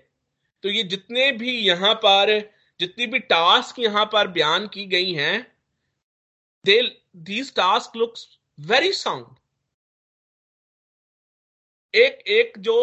तो 0.63 0.69
ये 0.69 0.83
जितने 0.83 1.31
भी 1.33 1.57
यहाँ 1.59 1.93
पर, 1.95 2.39
जितनी 2.79 3.05
भी 3.07 3.19
टास्क 3.21 3.79
यहाँ 3.79 4.05
पर 4.05 4.27
बयान 4.29 4.67
की 4.67 4.85
गई 4.85 5.13
हैं 5.13 5.41
they 6.65 6.81
these 7.23 7.53
task 7.55 7.95
looks 7.95 8.27
very 8.59 8.93
sound 8.93 9.25
एक 11.93 12.23
एक 12.29 12.57
जो 12.59 12.77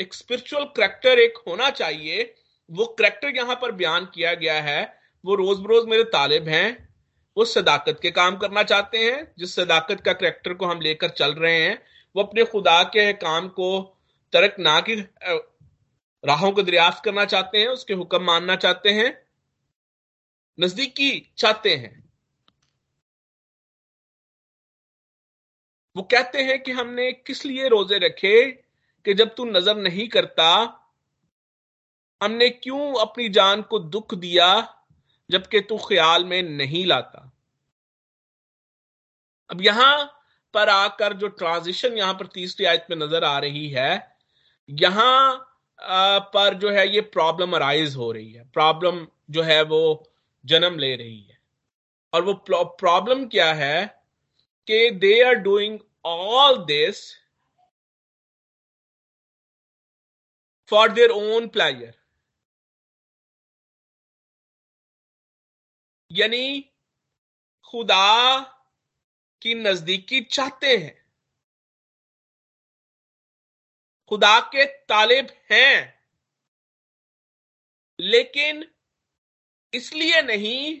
एक 0.00 0.14
स्पिरिचुअल 0.14 0.64
करेक्टर 0.76 1.18
एक 1.18 1.38
होना 1.46 1.70
चाहिए, 1.70 2.34
वो 2.70 2.86
करेक्टर 2.98 3.36
यहाँ 3.36 3.56
पर 3.56 3.72
बयान 3.72 4.04
किया 4.14 4.34
गया 4.34 4.60
है, 4.62 4.82
वो 5.24 5.34
रोज 5.34 5.58
बरोज 5.58 5.88
मेरे 5.88 6.04
तालिब 6.10 6.48
हैं। 6.48 6.89
वो 7.36 7.44
सदाकत 7.44 7.98
के 8.02 8.10
काम 8.10 8.36
करना 8.36 8.62
चाहते 8.62 8.98
हैं, 8.98 9.34
जिस 9.38 9.54
सदाकत 9.54 10.00
का 10.00 10.12
करेक्टर 10.12 10.54
को 10.54 10.66
हम 10.66 10.80
लेकर 10.80 11.08
चल 11.08 11.34
रहे 11.34 11.60
हैं, 11.62 11.82
वो 12.16 12.22
अपने 12.22 12.44
खुदा 12.44 12.82
के 12.82 13.12
काम 13.12 13.48
को 13.48 13.96
तरक 14.32 14.56
ना 14.58 14.80
की 14.80 14.94
राहों 16.24 16.52
को 16.52 16.62
दरियाफ्त 16.62 17.04
करना 17.04 17.24
चाहते 17.24 17.58
हैं, 17.58 17.68
उसके 17.68 17.94
हुक्म 17.94 18.22
मानना 18.22 18.56
चाहते 18.56 18.90
हैं, 18.90 19.26
नजदीकी 20.58 21.32
चाहते 21.38 21.74
हैं। 21.76 21.98
वो 25.96 26.02
कहते 26.02 26.42
हैं 26.42 26.62
कि 26.62 26.72
हमने 26.72 27.12
किस 27.12 27.44
लिए 27.46 27.68
रोज़े 27.68 27.98
रखे 27.98 28.50
कि 29.06 29.14
जब 29.14 29.34
तू 29.34 29.44
नज़र 29.44 29.76
नहीं 29.76 30.08
करता, 30.08 30.46
हमने 32.22 32.48
क्यों 32.50 32.94
अपनी 33.00 33.28
जान 33.28 33.62
को 33.62 33.78
दुख 33.78 34.14
दिया 34.14 34.46
जबकि 35.30 35.60
तू 35.62 35.76
ख्याल 35.78 36.24
में 36.24 36.42
नहीं 36.42 36.84
लाता। 36.86 37.26
अब 39.50 39.62
यहाँ 39.62 40.04
पर 40.54 40.68
आकर 40.68 41.12
जो 41.14 41.28
ट्रांजिशन 41.30 41.96
यहाँ 41.98 42.14
पर 42.14 42.26
तीसरी 42.34 42.66
आयत 42.66 42.86
में 42.90 42.96
नज़र 42.96 43.24
आ 43.24 43.38
रही 43.38 43.68
है, 43.70 44.16
यहाँ 44.68 45.46
पर 46.34 46.54
जो 46.54 46.70
है 46.70 46.86
ये 46.88 47.00
प्रॉब्लम 47.12 47.52
अराइज 47.56 47.94
हो 47.96 48.10
रही 48.12 48.32
है। 48.32 48.44
प्रॉब्लम 48.52 49.06
जो 49.30 49.42
है 49.42 49.62
वो 49.64 49.82
जन्म 50.44 50.78
ले 50.78 50.94
रही 50.96 51.20
है। 51.20 51.38
और 52.12 52.22
वो 52.24 52.34
प्रॉब्लम 52.48 53.24
क्या 53.28 53.52
है 53.54 53.86
कि 54.68 54.90
they 54.92 55.22
are 55.24 55.34
doing 55.36 55.78
all 56.06 56.56
this 56.64 57.02
for 60.72 60.92
their 60.92 61.10
own 61.10 61.46
pleasure 61.48 61.94
यानी 66.10 66.60
खुदा 67.64 68.38
की 69.42 69.54
नजदीकी 69.54 70.20
चाहते 70.22 70.76
हैं। 70.76 70.98
खुदा 74.10 74.38
के 74.54 74.64
तालिब 74.84 75.28
हैं, 75.52 76.00
लेकिन 77.98 78.64
इसलिए 79.72 80.22
नहीं 80.22 80.78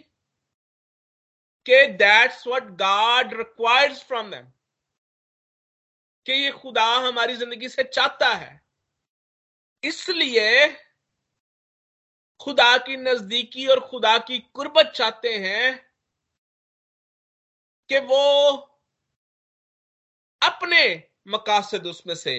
कि 1.66 1.86
that's 1.96 2.46
what 2.46 2.70
God 2.78 3.34
requires 3.34 4.02
from 4.04 4.30
them 4.30 4.46
कि 6.26 6.32
ये 6.34 6.50
खुदा 6.52 6.86
हमारी 6.98 7.34
ज़िंदगी 7.36 7.68
से 7.68 7.82
चाहता 7.84 8.32
है। 8.34 8.60
इसलिए 9.82 10.66
खुदा 12.40 12.76
की 12.78 12.96
नजदीकी 12.96 13.66
और 13.66 13.80
खुदा 13.80 14.16
की 14.18 14.38
कुर्बत 14.54 14.92
चाहते 14.96 15.36
हैं 15.38 15.78
कि 17.90 17.98
वो 17.98 18.24
अपने 20.42 20.82
मकासद 21.28 21.86
उसमें 21.86 22.14
से 22.14 22.34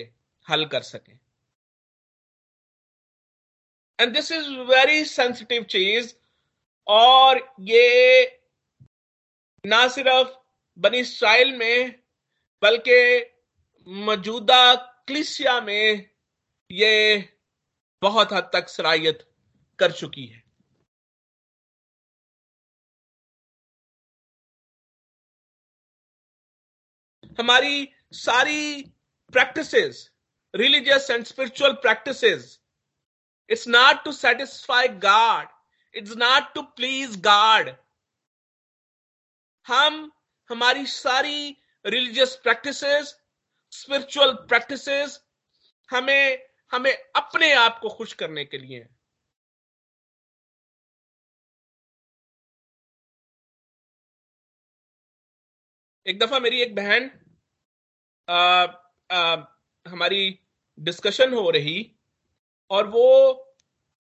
हल 0.48 0.66
कर 0.66 0.82
सकें। 0.82 1.18
And 4.00 4.14
this 4.14 4.32
is 4.32 4.50
very 4.70 5.04
sensitive 5.06 5.64
चीज़, 5.64 6.14
और 6.88 7.56
ये 7.60 8.40
ना 9.66 9.88
सिर्फ़ 9.88 10.30
बनी 10.78 11.00
इसराइल 11.00 11.52
में, 11.58 12.04
बल्कि 12.62 13.00
मौजूदा 13.88 14.74
क्लिसिया 15.08 15.60
में 15.62 16.10
ये 16.70 17.30
बहुत 18.02 18.34
हद 18.34 18.50
तक 18.54 18.70
सरायत 18.70 19.28
कर 19.82 19.92
चुकी 19.92 20.26
है। 20.26 20.44
हमारी 27.40 27.88
सारी 28.14 28.82
practices 29.34 30.10
religious 30.54 31.10
and 31.10 31.24
spiritual 31.26 31.74
practices 31.84 32.60
it's 33.50 33.68
not 33.68 34.04
to 34.06 34.12
satisfy 34.12 34.88
God 35.06 35.48
it's 35.96 36.16
not 36.18 36.54
to 36.54 36.62
please 36.78 37.20
God 37.22 37.70
हम, 39.66 40.12
हमारी 40.50 40.86
सारी 40.88 41.58
रिलीजियस 41.86 42.36
प्रैक्टिसेस 42.44 43.16
स्पिरिचुअल 43.74 44.34
प्रैक्टिसेस 44.50 45.20
हमें 45.90 46.48
हमें 46.72 46.94
अपने 47.16 47.54
आप 47.54 47.80
को 47.82 47.90
खुश 47.90 48.14
करने 48.14 48.46
के 48.46 48.58
लिए 48.58 48.80
है 48.80 48.90
एक 56.12 56.20
दफ़ा 56.20 56.40
मेरी 56.40 56.62
एक 56.62 56.76
बहन 56.76 57.10
हमारी 59.86 60.24
डिस्कशन 60.80 61.34
हो 61.34 61.50
रही 61.50 61.76
और 62.72 62.88
वो 62.88 63.08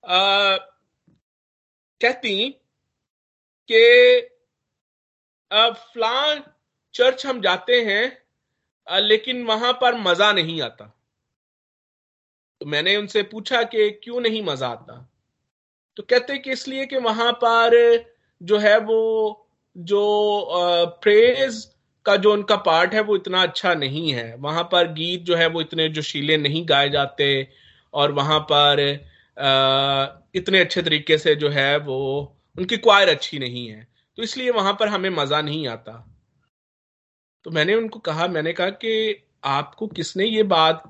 आ, 0.03 0.57
कहती 2.01 2.35
कि 3.69 3.83
फलान 5.51 6.43
चर्च 6.93 7.25
हम 7.25 7.41
जाते 7.41 7.81
हैं 7.81 8.05
आ, 8.87 8.99
लेकिन 8.99 9.43
वहाँ 9.45 9.73
पर 9.73 9.97
मज़ा 9.97 10.31
नहीं 10.33 10.61
आता। 10.61 10.85
तो 12.61 12.65
मैंने 12.65 12.95
उनसे 12.97 13.23
पूछा 13.23 13.63
कि 13.63 13.89
क्यों 14.03 14.21
नहीं 14.21 14.41
मज़ा 14.43 14.67
आता? 14.67 14.95
तो 15.97 16.03
कहते 16.03 16.37
कि 16.37 16.51
इसलिए 16.51 16.85
कि 16.85 16.97
वहाँ 16.97 17.31
पर 17.43 17.75
जो 18.41 18.57
है 18.57 18.77
वो 18.79 19.01
जो 19.75 20.01
प्रेज 21.03 21.67
का 22.05 22.15
जो 22.17 22.33
उनका 22.33 22.55
पार्ट 22.55 22.93
है 22.93 23.01
वो 23.01 23.15
इतना 23.15 23.41
अच्छा 23.43 23.73
नहीं 23.73 24.11
है। 24.11 24.35
वहाँ 24.35 24.63
पर 24.63 24.91
गीत 24.93 25.21
जो 25.21 25.35
है 25.35 25.47
वो 25.47 25.61
इतने 25.61 25.89
जोशीले 25.89 26.37
नहीं 26.37 26.65
गाए 26.69 26.89
जाते 26.89 27.47
और 27.93 28.11
वहाँ 28.11 28.39
पर 28.51 28.79
आ, 29.37 30.07
इतने 30.35 30.59
अच्छे 30.59 30.81
तरीके 30.81 31.17
से 31.17 31.35
जो 31.35 31.49
है 31.49 31.77
वो 31.77 31.97
उनकी 32.57 32.77
क्वायर 32.77 33.09
अच्छी 33.09 33.39
नहीं 33.39 33.67
है। 33.67 33.87
तो 34.17 34.23
इसलिए 34.23 34.49
वहाँ 34.49 34.73
पर 34.73 34.87
हमें 34.87 35.09
मज़ा 35.09 35.41
नहीं 35.41 35.67
आता। 35.67 35.91
तो 37.45 37.51
मैंने 37.51 37.75
उनको 37.75 37.99
कहा 37.99 38.27
मैंने 38.27 38.53
कहा 38.53 38.69
कि 38.69 39.23
आपको 39.43 39.87
किसने 39.87 40.25
ये 40.25 40.43
बात 40.43 40.83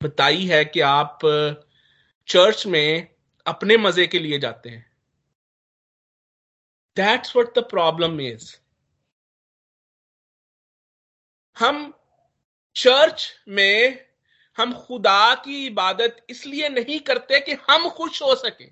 बताई 0.00 0.44
है 0.44 0.64
कि 0.64 0.80
आप 0.80 1.18
चर्च 2.28 2.66
में 2.66 3.08
अपने 3.46 3.76
मज़े 3.76 4.06
के 4.06 4.18
लिए 4.18 4.38
जाते 4.38 4.70
हैं? 4.70 4.86
That's 6.96 7.36
what 7.36 7.58
the 7.58 7.62
problem 7.70 8.20
is 8.20 8.50
हम 11.56 11.92
चर्च 12.76 13.28
में 13.48 14.06
हम 14.58 14.72
खुदा 14.86 15.34
की 15.34 15.64
इबादत 15.66 16.16
इसलिए 16.30 16.68
नहीं 16.68 16.98
करते 17.00 17.40
कि 17.40 17.52
हम 17.70 17.88
खुश 17.90 18.22
हो 18.22 18.34
सके। 18.34 18.64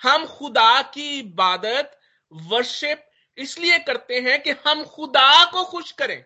हम 0.00 0.26
खुदा 0.26 0.82
की 0.94 1.18
इबादत 1.18 1.98
वर्शिप 2.32 3.08
इसलिए 3.38 3.78
करते 3.78 4.20
हैं 4.20 4.42
कि 4.42 4.50
हम 4.66 4.84
खुदा 4.84 5.44
को 5.52 5.64
खुश 5.64 5.92
करें। 5.92 6.24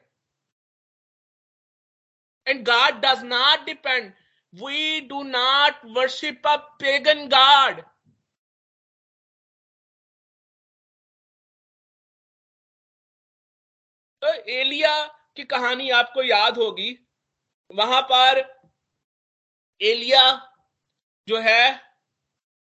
And 2.46 2.64
God 2.66 3.00
does 3.04 3.22
not 3.24 3.64
depend 3.66 4.12
we 4.54 5.00
do 5.08 5.22
not 5.22 5.84
worship 5.96 6.46
a 6.46 6.56
pagan 6.80 7.28
God 7.28 7.84
Elia 14.48 14.92
की 15.37 15.44
कहानी 15.46 15.88
आपको 15.92 16.22
याद 16.22 16.59
होगी। 16.59 16.90
वहाँ 17.70 18.01
पर 18.03 18.40
एलिया 19.81 20.25
जो 21.29 21.38
है, 21.40 21.72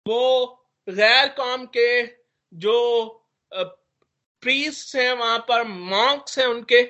वो 0.06 0.48
गैर 0.88 1.28
कौम 1.34 1.66
के 1.78 2.04
जो 2.54 2.78
प्रीस 3.52 4.92
हैं, 4.96 5.12
वहाँ 5.14 5.40
पर 5.50 5.64
मॉन्क्स 5.64 6.40
हैं 6.40 6.46
उनके, 6.48 6.84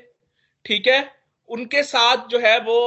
ठीक 0.65 0.87
है? 0.87 0.99
उनके 1.49 1.83
साथ 1.83 2.27
जो 2.27 2.39
है 2.39 2.59
वो 2.61 2.79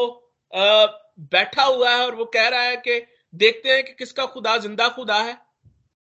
बैठा 0.53 1.63
हुआ 1.63 1.91
है 1.91 2.05
और 2.05 2.15
वो 2.15 2.25
कह 2.27 2.49
रहा 2.49 2.63
है 2.63 2.77
कि 2.79 3.01
देखते 3.35 3.73
हैं 3.73 3.85
कि 3.85 3.93
किसका 3.95 4.27
खुदा 4.27 4.57
ज़िंदा 4.59 4.89
खुदा 4.89 5.19
है। 5.23 5.35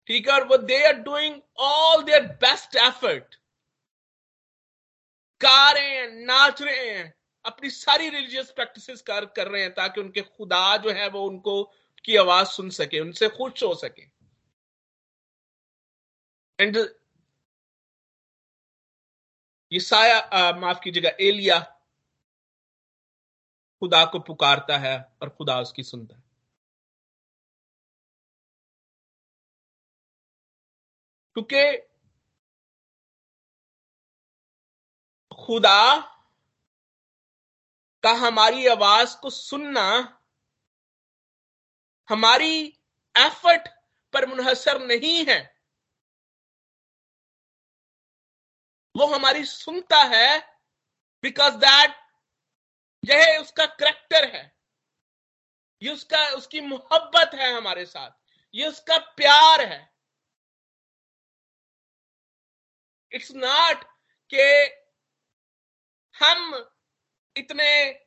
ठीक 0.10 0.28
है? 0.28 0.34
और 0.34 0.48
वो 0.48 0.58
they 0.60 0.84
are 0.86 0.94
doing 1.02 1.42
all 1.60 2.04
their 2.04 2.26
best 2.42 2.76
effort 2.78 3.36
गा 5.42 5.72
रहे 5.72 5.98
हैं, 5.98 6.08
नाच 6.26 6.62
रहे 6.62 6.90
हैं, 6.90 7.14
अपनी 7.46 7.70
सारी 7.70 8.10
रिलीजियस 8.10 8.52
प्रैक्टिसेस 8.52 9.02
कर 9.02 9.26
कर 9.26 9.48
रहे 9.48 9.62
हैं 9.62 9.74
ताकि 9.74 10.02
उनके 10.02 10.22
खुदा 10.22 10.78
जो 10.78 10.92
है 10.92 11.08
वो 11.10 11.26
उनको 11.28 11.64
की 12.06 12.16
आवाज़ 12.18 12.48
सुन 12.48 12.70
सके, 12.70 13.00
उनसे 13.00 13.30
खुश 13.30 13.64
हो 13.64 13.74
सके। 13.76 14.04
एंड 16.60 16.78
ये 19.72 19.80
साया 19.80 20.52
माफ़ 20.60 20.80
कीजिएगा, 20.84 21.10
एलिया 21.22 21.60
खुदा 23.82 24.04
को 24.06 24.20
पुकारता 24.20 24.78
है 24.78 24.98
और 25.22 25.30
खुदा 25.30 25.60
उसकी 25.62 25.84
सुनता 25.84 26.16
है। 26.16 26.24
क्योंकि 31.36 31.91
खुदा, 35.52 36.02
का 38.04 38.12
हमारी 38.12 38.68
आवाज़ 38.68 39.18
को 39.18 39.30
सुनना, 39.30 40.22
हमारी 42.10 42.68
एफर्ट 43.18 43.68
पर 44.14 44.26
मुनहसर 44.26 44.82
नहीं 44.82 45.26
है। 45.30 45.66
वो 48.98 49.06
हमारी 49.06 49.46
सुनता 49.46 49.98
है 49.98 50.60
बिकॉज़ 51.24 51.54
दैट 51.54 51.92
यह 53.06 53.42
उसका 53.42 53.66
करेक्टर 53.66 54.36
है। 54.36 54.58
ये 55.82 55.94
उसका, 55.94 56.28
उसकी 56.28 56.62
मोहब्बत 56.62 57.32
है 57.34 57.54
हमारे 57.54 57.86
साथ। 57.86 58.12
ये 58.56 58.68
उसका 58.68 58.98
प्यार 58.98 59.62
है। 59.62 59.94
इट्स 63.12 63.32
नॉट 63.32 63.84
के 64.34 64.81
हम 66.16 66.70
इतने 67.38 68.00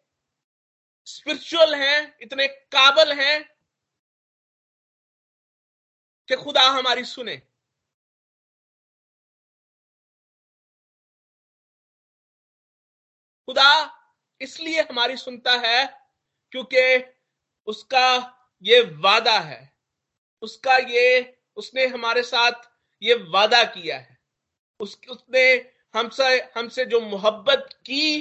स्पिरिचुअल 1.06 1.74
हैं 1.74 2.16
इतने 2.20 2.46
काबल 2.46 3.12
हैं 3.12 3.54
कि 6.28 6.36
खुदा 6.36 6.62
हमारी 6.62 7.04
सुने। 7.04 7.36
खुदा 13.48 13.70
इसलिए 14.40 14.80
हमारी 14.80 15.16
सुनता 15.16 15.52
है 15.52 15.86
क्योंकि 16.52 17.12
उसका 17.66 18.06
ये 18.62 18.80
वादा 18.80 19.38
है। 19.40 19.76
उसका 20.42 20.76
ये 20.76 21.38
उसने 21.56 21.86
हमारे 21.86 22.22
साथ 22.22 22.70
ये 23.02 23.14
वादा 23.14 23.64
किया 23.64 23.98
है। 23.98 24.18
उस, 24.80 25.00
उसने 25.08 25.73
हमसे 25.94 26.24
हमसे 26.56 26.84
जो 26.84 27.00
मोहब्बत 27.00 27.68
की, 27.86 28.20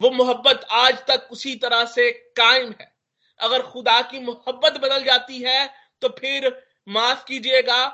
वो 0.00 0.10
मोहब्बत 0.10 0.66
आज 0.72 0.98
तक 1.08 1.28
उसी 1.32 1.54
तरह 1.56 1.84
से 1.86 2.10
कायम 2.36 2.72
है। 2.80 2.92
अगर 3.40 3.62
खुदा 3.62 4.00
की 4.02 4.20
मोहब्बत 4.20 4.80
बदल 4.80 5.04
जाती 5.04 5.40
है 5.42 5.66
तो 6.02 6.08
फिर 6.18 6.48
माफ़ 6.88 7.24
कीजिएगा। 7.24 7.86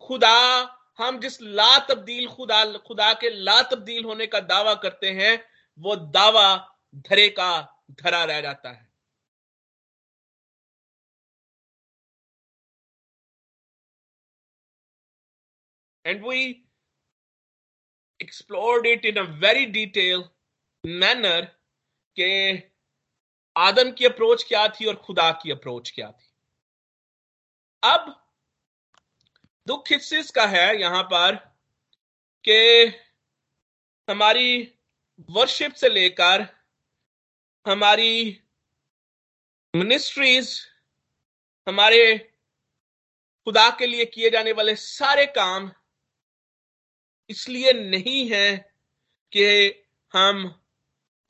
खुदा, 0.00 0.38
हम 0.98 1.18
जिस 1.20 1.40
ला 1.42 1.78
तब्दील 1.86 2.26
खुदा 2.28 2.64
खुदा 2.78 3.12
के 3.14 3.30
ला 3.44 3.60
तब्दील 3.62 4.04
होने 4.04 4.26
का 4.26 4.40
दावा 4.42 4.74
करते 4.74 5.10
हैं, 5.12 5.44
वो 5.78 5.96
दावा 5.96 6.56
धरे 6.94 7.28
का 7.30 7.50
धरा 7.92 8.24
रह 8.24 8.40
जाता 8.40 8.70
है। 8.70 8.86
And 16.04 16.22
we 16.24 16.65
explored 18.20 18.86
it 18.86 19.04
in 19.04 19.18
a 19.18 19.24
very 19.24 19.66
detail 19.66 20.32
manner 20.86 21.46
के 22.16 22.58
आदम 23.56 23.92
की 23.92 24.04
अप्रोच 24.04 24.44
क्या 24.44 24.68
थी 24.68 24.84
और 24.84 24.94
खुदा 24.94 25.30
की 25.32 25.50
अप्रोच 25.50 25.90
क्या 25.90 26.10
थी। 26.10 26.28
अब 27.82 28.26
दुख 29.66 29.92
इस 29.92 30.30
का 30.30 30.46
है 30.46 30.80
यहाँ 30.80 31.02
पर 31.02 31.36
कि 32.48 32.86
हमारी 34.10 34.72
वर्शिप 35.30 35.72
से 35.72 35.88
लेकर 35.88 36.46
हमारी 37.66 38.40
मिनिस्ट्रीज 39.76 40.66
हमारे 41.68 42.18
खुदा 43.44 43.70
के 43.70 43.86
लिए 43.86 44.04
किए 44.04 44.30
जाने 44.30 44.52
वाले 44.52 44.76
सारे 44.76 45.26
काम 45.26 45.72
इसलिए 47.30 47.72
नहीं 47.72 48.30
है 48.30 48.56
कि 49.32 49.46
हम 50.14 50.62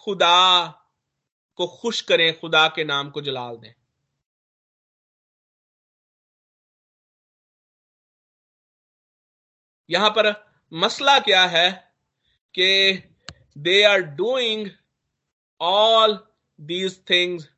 खुदा 0.01 0.67
को 1.57 1.67
खुश 1.67 2.01
करें, 2.01 2.39
खुदा 2.41 2.69
के 2.69 2.85
नाम 2.85 3.11
को 3.11 3.21
जलाल 3.21 3.57
दें। 3.57 3.75
यहाँ 9.91 10.11
पर 10.11 10.33
मसला 10.73 11.19
क्या 11.19 11.45
है 11.47 11.71
कि 12.55 13.03
they 13.59 13.83
are 13.83 14.01
doing 14.01 14.71
all 15.61 16.19
these 16.61 17.01
things 17.11 17.49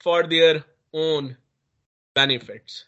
for 0.00 0.26
their 0.26 0.62
own 0.94 1.28
benefits 2.16 2.87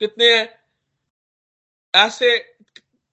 कितने 0.00 0.48
ऐसे, 1.94 2.38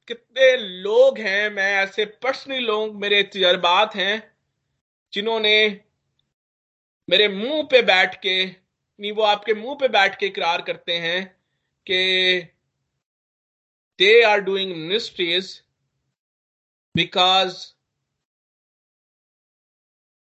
कितने 0.08 0.58
लोग 0.58 1.17
हैं, 1.17 1.50
मैं 1.50 1.76
ऐसे 1.76 2.06
पर्सनली 2.06 2.60
लोग, 2.60 2.96
मेरे 2.96 3.24
तजर्बात 3.24 3.96
हैं, 3.96 4.34
जिन्होंने 5.13 5.82
मेरे 7.10 7.28
मुँह 7.28 7.63
पे 7.63 7.82
बैठ 7.82 8.15
के, 8.15 8.46
नहीं, 8.46 9.12
वो 9.12 9.24
आपके 9.24 9.54
मुँह 9.54 9.76
पे 9.76 9.88
बैठ 9.88 10.19
के 10.19 10.26
इकरार 10.26 10.62
करते 10.62 10.98
हैं 10.98 11.26
कि 11.88 12.41
they 14.00 14.22
are 14.24 14.39
doing 14.39 14.76
ministries 14.76 15.63
because 16.96 17.74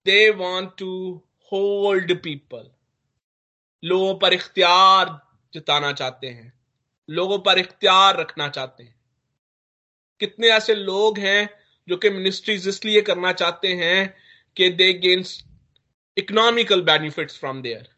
they 0.07 0.31
want 0.31 0.71
to 0.79 1.23
hold 1.53 2.23
people 2.23 2.71
लोगों 3.83 4.15
पर 4.19 4.33
इख्तियार 4.33 5.24
जताना 5.55 5.93
चाहते 5.93 6.27
हैं, 6.27 6.53
लोगों 7.09 7.39
पर 7.39 7.59
इख्तियार 7.59 8.21
रखना 8.21 8.49
चाहते 8.49 8.83
हैं। 8.83 8.95
कितने 10.21 10.49
ऐसे 10.49 10.75
लोग 10.75 11.19
हैं 11.19 11.49
जो 11.89 11.97
कि 11.97 12.11
मिनिस्ट्रीज 12.11 12.69
इसलिए 12.69 13.01
करना 13.03 13.33
चाहते 13.33 13.75
हैं 13.75 14.15
कि 14.57 14.69
they 14.71 14.93
gains 14.93 15.43
economical 16.17 16.83
benefits 16.83 17.39
from 17.39 17.63
their 17.63 17.89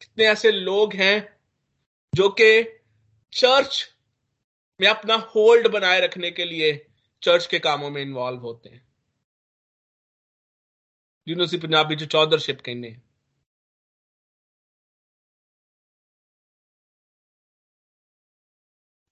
कितने 0.00 0.26
ऐसे 0.26 0.50
लोग 0.52 0.94
हैं 0.94 1.16
जो 2.12 2.28
कि 2.30 2.62
चर्च 3.32 3.84
में 4.80 4.88
अपना 4.88 5.14
होल्ड 5.36 5.68
बनाए 5.68 6.00
रखने 6.00 6.30
के 6.30 6.44
लिए 6.44 6.72
चर्च 7.22 7.46
के 7.46 7.58
कामों 7.58 7.90
में 7.90 8.02
इन्वॉल्व 8.02 8.40
होते 8.40 8.68
हैं। 8.68 8.87
यूनिवर्सिटी 11.28 11.66
पंजाबी 11.66 11.96
जो 11.96 12.06
चौधरशिप 12.06 12.60
कहने 12.60 12.90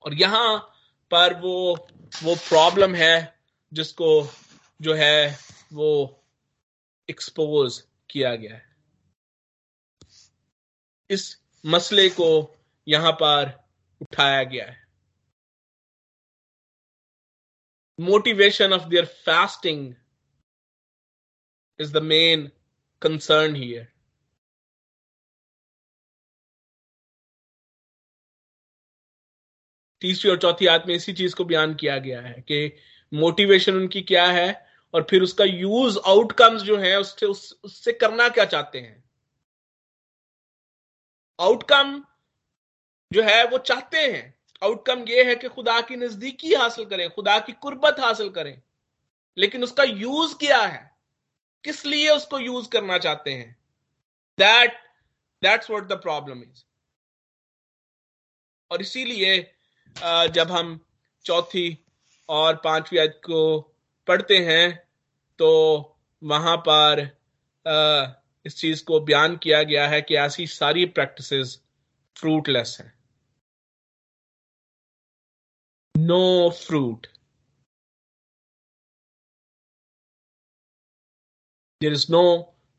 और 0.02 0.14
यहाँ 0.14 0.58
पर 1.10 1.34
वो 1.40 1.54
वो 2.22 2.34
प्रॉब्लम 2.48 2.94
है 2.94 3.16
जिसको 3.72 4.08
जो 4.80 4.94
है 4.94 5.38
वो 5.72 5.90
एक्सपोज 7.08 7.78
किया 8.10 8.34
गया 8.36 8.54
है। 8.54 8.76
इस 11.10 11.24
मसले 11.64 12.08
को 12.10 12.28
यहाँ 12.88 13.12
पर 13.12 13.52
उठाया 14.00 14.42
गया 14.44 14.66
है। 14.66 14.84
Motivation 18.00 18.72
of 18.72 18.88
their 18.88 19.06
fasting 19.26 19.94
is 21.80 21.92
the 21.92 22.02
main 22.02 22.50
concern 23.02 23.54
here 23.56 23.92
तीसरी 30.00 30.30
और 30.30 30.38
चौथी 30.38 30.66
आयत 30.66 30.84
में 30.88 30.94
इसी 30.94 31.12
चीज़ 31.12 31.34
को 31.34 31.44
बयान 31.44 31.74
किया 31.74 31.98
गया 31.98 32.20
है 32.20 32.32
कि 32.32 32.72
मोटिवेशन 33.14 33.76
उनकी 33.76 34.02
क्या 34.02 34.26
है 34.26 34.66
और 34.94 35.06
फिर 35.10 35.22
उसका 35.22 35.44
यूज़ 35.44 35.98
आउटकम्स 36.06 36.62
जो 36.62 36.76
है 36.76 37.00
उससे 37.00 37.26
उस, 37.26 37.60
उससे 37.64 37.92
करना 37.92 38.28
क्या 38.28 38.44
चाहते 38.44 38.80
हैं। 38.80 39.04
आउटकम 41.40 42.04
जो 43.12 43.22
है 43.22 43.44
वो 43.46 43.58
चाहते 43.58 43.98
हैं। 43.98 44.34
आउटकम 44.62 45.04
ये 45.08 45.24
है 45.24 45.34
कि 45.34 45.48
खुदा 45.48 45.80
की 45.80 45.96
नजदीकी 45.96 46.54
हासिल 46.54 46.84
करें 46.84 47.10
खुदा 47.10 47.38
की 47.38 47.52
कुर्बत 47.52 47.96
हासिल 48.00 48.30
करें। 48.30 48.62
लेकिन 49.38 49.64
उसका 49.64 49.82
यूज़ 49.84 50.34
क्या 50.34 50.62
है? 50.62 50.95
किस 51.66 51.84
लिए 51.86 52.10
उसको 52.10 52.38
यूज़ 52.38 52.68
करना 52.70 52.98
चाहते 52.98 53.32
हैं? 53.32 53.50
That 54.38 54.74
that's 55.42 55.70
what 55.70 55.88
the 55.88 56.00
problem 56.02 56.42
is 56.42 56.62
और 58.70 58.82
इसीलिए 58.82 59.36
जब 60.30 60.50
हम 60.50 60.78
चौथी 61.24 61.68
और 62.28 62.56
पांचवी 62.64 62.98
आयत 62.98 63.20
को 63.24 63.42
पढ़ते 64.06 64.38
हैं 64.44 64.68
तो 65.38 65.50
वहाँ 66.22 66.56
पर 66.68 67.02
इस 68.46 68.56
चीज़ 68.56 68.84
को 68.84 69.00
बयान 69.00 69.36
किया 69.36 69.62
गया 69.62 69.86
है 69.88 70.00
कि 70.02 70.16
ऐसी 70.16 70.46
सारी 70.46 70.84
प्रैक्टिसेस 70.98 71.60
फ्रूटलेस 72.16 72.76
हैं। 72.80 72.92
No 75.94 76.50
fruit 76.58 77.06
there 81.80 81.92
is 81.92 82.06
no 82.12 82.22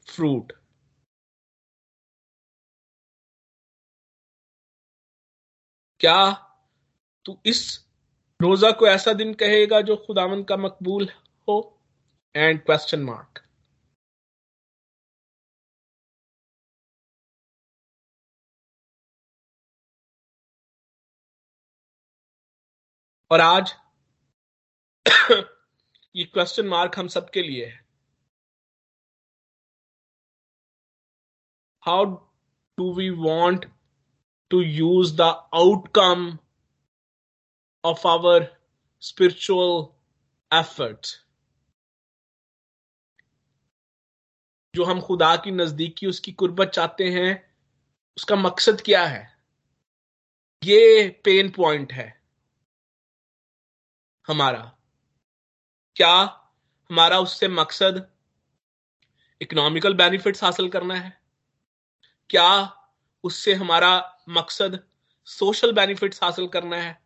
fruit 0.08 0.54
क्या 6.00 6.16
तू 7.26 7.38
इस 7.46 7.62
रोजा 8.40 8.72
को 8.80 8.88
ऐसा 8.88 9.14
दिन 9.14 9.34
कहेगा 9.34 9.82
जो 9.82 9.96
खुदावन 10.08 10.44
का 10.44 10.58
मकबूल 10.58 11.10
हो? 11.48 11.58
एंड 12.36 12.62
क्वेश्चन 12.66 13.02
मार्क 13.04 13.44
और 23.32 23.42
आज 23.42 23.74
ये 26.16 26.24
क्वेश्चन 26.26 26.68
मार्क 26.68 27.00
हम 27.00 27.08
सबके 27.10 27.42
लिए 27.42 27.66
है। 27.66 27.87
How 31.88 32.04
do 32.80 32.94
we 32.94 33.10
want 33.10 33.66
to 34.50 34.62
use 34.62 35.16
the 35.16 35.22
outcome 35.56 36.38
of 37.86 38.00
our 38.06 38.40
spiritual 39.04 39.86
efforts 40.54 41.12
जो 44.76 44.84
हम 44.84 45.02
खुदा 45.02 45.36
की 45.36 45.52
नजदीकी 45.52 46.08
उसकी 46.08 46.32
कुर्बत 46.32 46.68
चाहते 46.68 47.10
हैं, 47.10 47.56
उसका 48.18 48.36
मकसद 48.36 48.82
क्या 48.82 49.06
है? 49.06 49.38
ये 50.64 51.10
पेन 51.24 51.52
पॉइंट 51.52 51.94
है 51.94 52.24
हमारा। 54.28 54.78
क्या 55.96 56.14
हमारा 56.90 57.20
उससे 57.20 57.48
मकसद 57.48 58.14
इकोनॉमिकल 59.42 59.94
बेनिफिट्स 59.94 60.44
हासिल 60.44 60.70
करना 60.70 60.96
है? 60.96 61.27
क्या 62.30 62.74
उससे 63.24 63.54
हमारा 63.54 64.24
मकसद 64.30 64.84
सोशल 65.26 65.72
बेनिफिट्स 65.72 66.24
हासिल 66.24 66.48
करना 66.48 66.76
है? 66.78 67.02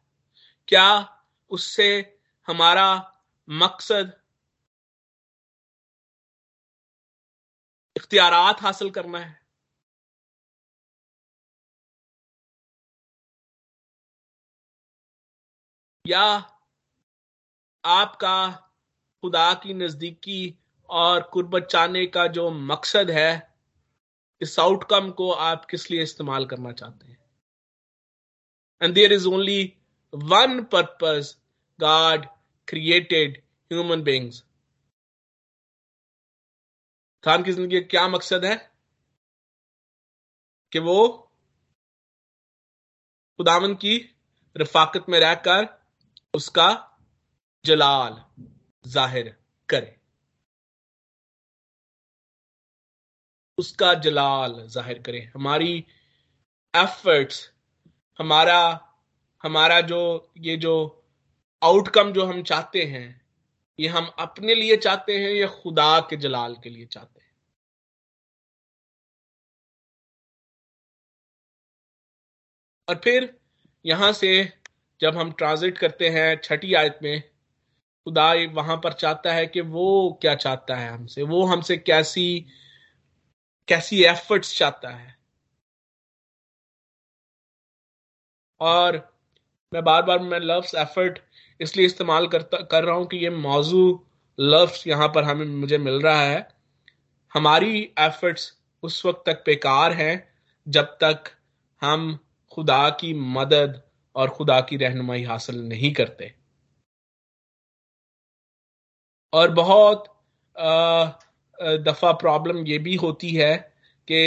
क्या 0.68 1.18
उससे 1.50 2.20
हमारा 2.48 2.88
मकसद 3.50 4.14
इख्तियारात 7.96 8.62
हासिल 8.62 8.90
करना 8.90 9.20
है? 9.20 9.42
या 16.08 16.52
आपका 17.86 18.52
खुदा 19.24 19.54
की 19.54 19.74
नजदीकी 19.74 20.56
और 20.90 21.22
कुर्बत 21.24 21.68
चाहने 21.72 22.06
का 22.06 22.28
जो 22.28 22.52
मकसद 22.52 23.12
है 23.12 23.51
इस 24.42 24.60
आउटकम 24.60 25.12
को 25.12 25.32
आप 25.32 25.66
किस 25.66 25.90
लिए 25.92 26.04
इस्तेमाल 26.04 26.46
करना 26.46 26.72
चाहते 26.72 27.08
हैं? 27.08 27.18
And 28.82 28.94
there 28.94 29.14
is 29.14 29.28
only 29.28 29.74
one 30.14 30.64
purpose 30.64 31.36
God 31.80 32.26
created 32.68 33.38
human 33.72 34.04
beings 34.04 34.44
Khan 37.24 37.44
की 37.44 37.52
ज़िंदगी 37.52 37.82
का 37.82 37.88
क्या 37.88 38.08
मकसद 38.08 38.46
है? 38.46 38.56
कि 40.72 40.80
वो 40.80 41.08
खुदावन 43.40 43.76
की 43.76 43.98
रफाकत 44.56 45.06
में 45.10 45.20
रहकर 45.20 45.68
उसका 46.34 46.70
जलाल 47.66 48.24
ज़ाहिर 48.86 49.36
करे। 49.70 50.01
उसका 53.62 53.94
जलाल 54.06 54.56
ज़ाहिर 54.68 55.00
करे। 55.00 55.20
हमारी 55.36 55.74
एफर्ट्स 56.74 57.50
हमारा 58.20 58.62
हमारा 59.44 59.80
जो, 59.82 60.32
ये 60.38 60.56
जो 60.58 60.74
आउटकम 61.62 62.12
जो 62.14 62.26
हम 62.26 62.42
चाहते 62.44 62.84
हैं, 62.86 63.22
ये 63.80 63.88
हम 63.88 64.12
अपने 64.20 64.56
लिए 64.56 64.78
चाहते 64.78 65.18
हैं 65.20 65.32
या 65.32 65.48
खुदा 65.54 66.00
के 66.10 66.18
जलाल 66.18 66.56
के 66.64 66.70
लिए 66.70 66.86
चाहते 66.86 67.20
हैं? 67.20 67.30
और 72.88 72.96
फिर 73.04 73.30
यहाँ 73.86 74.12
से 74.14 74.32
जब 75.00 75.18
हम 75.18 75.32
ट्रांजिट 75.32 75.78
करते 75.78 76.10
हैं 76.10 76.40
छठी 76.44 76.74
आयत 76.74 77.00
में, 77.04 77.22
खुदा 78.08 78.32
वहाँ 78.54 78.78
पर 78.78 78.94
चाहता 78.94 79.34
है 79.34 79.46
कि 79.48 79.62
वो 79.62 79.88
क्या 80.22 80.36
चाहता 80.36 80.76
है 80.76 80.90
हमसे, 80.90 81.24
वो 81.24 81.44
हमसे 81.46 81.78
कैसी 81.78 82.46
कैसी 83.72 84.04
एफर्ट्स 84.06 84.58
चाहता 84.58 84.90
है। 84.90 85.16
और 88.62 88.98
मैं 89.72 89.84
बार 89.84 90.02
बार 90.04 90.20
मैं 90.22 90.40
लव्स 90.40 90.74
एफर्ट 90.76 91.20
इसलिए 91.60 91.86
इस्तेमाल 91.86 92.28
करता, 92.28 92.58
कर 92.62 92.84
रहा 92.84 92.96
हूँ 92.96 93.06
कि 93.08 93.18
ये 93.18 93.30
मौजू 93.30 93.84
लफ्स 94.40 94.88
यहाँ 94.88 95.08
पर 95.16 95.24
हमें, 95.24 95.46
मुझे 95.46 95.78
मिल 95.78 96.02
रहा 96.02 96.22
है। 96.22 96.48
हमारी 97.32 97.82
एफर्ट्स 98.00 98.52
उस 98.84 99.06
वक्त 99.06 99.24
तक 99.26 99.44
बेकार 99.46 99.94
हैं 99.94 100.16
जब 100.68 100.98
तक 101.04 101.32
हम 101.82 102.18
खुदा 102.52 102.90
की 103.00 103.14
मदद 103.14 103.82
और 104.16 104.30
खुदा 104.30 104.60
की 104.62 104.78
रहनुमाई 104.78 105.24
हासिल 105.24 105.62
नहीं 105.68 105.94
करते। 105.94 106.34
और 109.34 109.52
बहुत 109.52 110.08
दफ़ा 111.62 112.12
प्रॉब्लम 112.22 112.66
ये 112.68 112.78
भी 112.80 112.96
होती 112.96 113.32
है 113.32 113.56
कि 114.08 114.22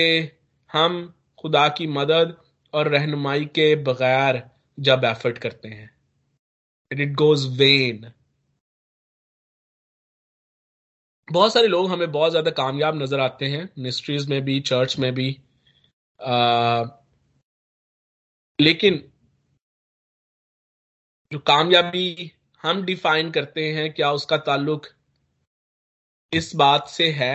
हम 0.71 1.15
खुदा 1.39 1.69
की 1.69 1.87
मदद 1.87 2.37
और 2.75 2.89
रहनुमाई 2.89 3.45
के 3.55 3.75
बगैर 3.85 4.43
जब 4.79 5.05
एफर्ट 5.05 5.39
करते 5.39 5.69
हैं। 5.69 5.91
इट 6.91 7.15
गोज 7.15 7.47
वेन 7.59 8.13
बहुत 11.29 11.53
सारे 11.53 11.67
लोग 11.67 11.91
हमें 11.91 12.11
बहुत 12.13 12.31
ज़्यादा 12.31 12.51
कामयाब 12.51 13.03
नज़र 13.03 13.21
आते 13.21 13.47
हैं 13.47 13.63
मिनिस्ट्रीज 13.79 14.29
में 14.29 14.41
भी 14.45 14.61
चर्च 14.63 14.99
में 14.99 15.13
भी। 15.15 15.29
आ, 16.21 16.85
लेकिन 18.59 19.03
जो 21.33 21.39
कामयाबी 21.47 22.33
हम 22.65 22.83
डिफाइन 22.85 23.31
करते 23.31 23.73
हैं 23.73 23.93
क्या 23.93 24.11
उसका 24.13 24.37
ताल्लुक 24.41 24.87
इस 26.35 26.55
बात 26.57 26.89
से 26.89 27.11
है 27.11 27.35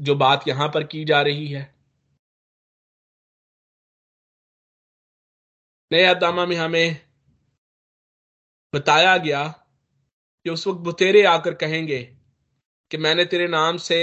जो 0.00 0.14
बात 0.14 0.48
यहाँ 0.48 0.68
पर 0.68 0.84
की 0.84 1.04
जा 1.04 1.20
रही 1.22 1.46
है। 1.48 1.62
नए 5.90 6.04
अदामा 6.04 6.44
में 6.46 6.56
हमें 6.56 6.96
बताया 8.74 9.16
गया 9.16 9.46
कि 9.48 10.50
उस 10.50 10.66
वक्त 10.66 10.80
बुतेरे 10.80 11.24
आकर 11.24 11.54
कहेंगे 11.54 12.02
कि 12.90 12.96
मैंने 12.96 13.24
तेरे 13.24 13.46
नाम 13.48 13.76
से 13.76 13.98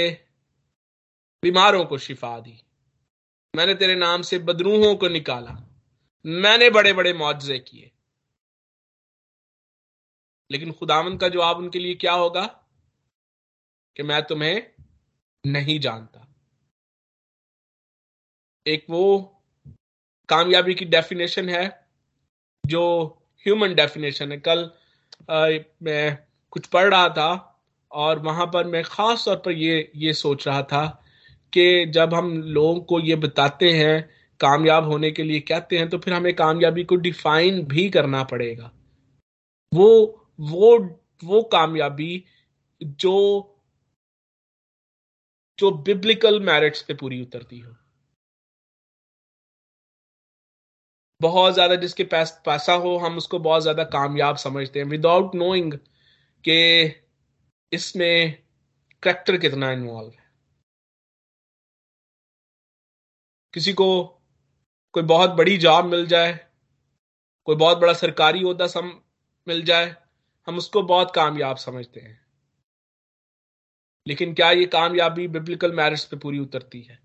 बीमारों 1.43 1.85
को 1.85 1.97
शिफा 1.97 2.39
दी, 2.39 2.59
मैंने 3.53 3.75
तेरे 3.75 3.95
नाम 3.95 4.21
से 4.21 4.39
बदरूहों 4.39 4.95
को 4.95 5.07
निकाला, 5.07 5.55
मैंने 6.25 6.69
बड़े 6.69 6.93
बड़े 6.93 7.13
मुआवजे 7.13 7.59
किए। 7.59 7.91
लेकिन 10.51 10.71
खुदावन 10.71 11.17
का 11.17 11.29
जवाब 11.29 11.57
उनके 11.57 11.79
लिए 11.79 11.95
क्या 11.95 12.13
होगा? 12.13 12.43
कि 13.97 14.03
मैं 14.03 14.21
तुम्हें 14.23 14.63
नहीं 15.43 15.79
जानता। 15.79 16.27
एक 18.65 18.85
वो 18.89 19.03
कामयाबी 20.29 20.73
की 20.75 20.85
डेफिनेशन 20.85 21.49
है 21.49 21.65
जो 22.63 22.83
ह्यूमन 23.45 23.73
डेफिनेशन 23.75 24.31
है। 24.31 24.37
कल 24.39 24.69
आ, 25.29 25.47
मैं 25.83 26.17
कुछ 26.51 26.65
पढ़ 26.67 26.89
रहा 26.89 27.09
था 27.09 27.61
और 27.91 28.19
वहाँ 28.19 28.45
पर 28.45 28.67
मैं 28.67 28.83
खास 28.83 29.25
तौर 29.25 29.35
पर 29.35 29.51
ये 29.51 29.91
ये 29.95 30.13
सोच 30.13 30.47
रहा 30.47 30.61
था 30.63 30.85
कि 31.53 31.85
जब 31.85 32.13
हम 32.13 32.31
लोगों 32.41 32.79
को 32.81 32.99
ये 32.99 33.15
बताते 33.15 33.71
हैं 33.71 34.09
कामयाब 34.39 34.85
होने 34.85 35.11
के 35.11 35.23
लिए 35.23 35.39
कहते 35.39 35.77
हैं 35.77 35.89
तो 35.89 35.97
फिर 35.97 36.13
हमें 36.13 36.33
कामयाबी 36.35 36.83
को 36.83 36.95
डिफाइन 36.95 37.61
भी 37.65 37.89
करना 37.89 38.23
पड़ेगा। 38.23 38.71
वो 39.71 39.89
वो 40.39 40.77
वो 41.23 41.41
कामयाबी 41.43 42.23
जो 42.81 43.15
जो 45.59 45.71
बिब्लिकल 45.83 46.39
मैरिट्स 46.39 46.81
पे 46.81 46.93
पूरी 46.93 47.21
उतरती 47.21 47.59
हो। 47.59 47.75
बहुत 51.21 51.53
ज़्यादा 51.53 51.75
जिसके 51.75 52.03
पास 52.03 52.41
पैसा 52.45 52.73
हो, 52.73 52.97
हम 52.97 53.17
उसको 53.17 53.39
बहुत 53.39 53.61
ज़्यादा 53.61 53.83
कामयाब 53.83 54.35
समझते 54.37 54.79
हैं 54.79 54.85
विदाउट 54.87 55.35
नोइंग 55.35 55.73
कि 56.43 56.57
इसमें 57.71 58.37
करेक्टर 59.03 59.37
कितना 59.37 59.71
इन्वॉल्व 59.71 60.09
है। 60.09 60.23
किसी 63.53 63.73
को 63.73 63.87
कोई 64.93 65.03
बहुत 65.03 65.29
बड़ी 65.29 65.57
जॉब 65.57 65.85
मिल 65.85 66.05
जाए, 66.07 66.33
कोई 67.47 67.55
बहुत 67.55 67.77
बड़ा 67.77 67.93
सरकारी 67.93 68.41
होता 68.41 68.67
सम 68.67 68.91
मिल 69.47 69.63
जाए, 69.65 69.95
हम 70.47 70.57
उसको 70.57 70.81
बहुत 70.83 71.11
कामयाब 71.15 71.57
समझते 71.57 71.99
हैं। 71.99 72.22
लेकिन 74.07 74.33
क्या 74.33 74.51
ये 74.51 74.65
कामयाबी 74.65 75.27
बिब्लिकल 75.27 75.71
मैरिज 75.71 76.05
पे 76.05 76.17
पूरी 76.17 76.39
उतरती 76.39 76.81
है? 76.81 76.99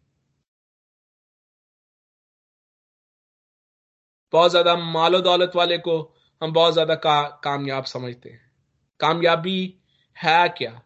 बहुत 4.32 4.50
ज़्यादा 4.50 4.76
मालो 4.76 5.20
दौलत 5.20 5.52
वाले 5.56 5.78
को 5.78 6.14
हम 6.42 6.52
बहुत 6.52 6.72
ज़्यादा 6.72 6.94
का, 6.94 7.22
कामयाब 7.44 7.84
समझते 7.84 8.30
हैं। 8.30 8.52
कामयाबी 9.00 9.74
है 10.16 10.48
क्या? 10.48 10.82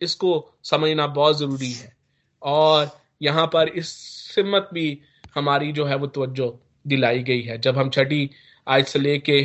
इसको 0.00 0.58
समझना 0.64 1.06
बहुत 1.06 1.38
ज़रूरी 1.38 1.72
है। 1.72 1.96
और 2.42 2.90
यहाँ 3.22 3.46
पर 3.46 3.68
इस 3.68 3.88
सिमत 4.34 4.68
भी 4.74 5.02
हमारी 5.34 5.72
जो 5.72 5.84
है 5.84 5.96
वो 5.96 6.06
तवज्जो 6.06 6.48
दिलाई 6.86 7.22
गई 7.22 7.42
है। 7.42 7.58
जब 7.58 7.78
हम 7.78 7.90
छठी 7.90 8.30
आयत 8.68 8.86
से 8.86 8.98
लेके 8.98 9.42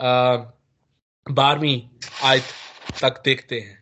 अः 0.00 0.36
बारहवीं 1.26 1.80
आयत 2.24 2.44
तक 3.02 3.22
देखते 3.24 3.60
हैं। 3.60 3.80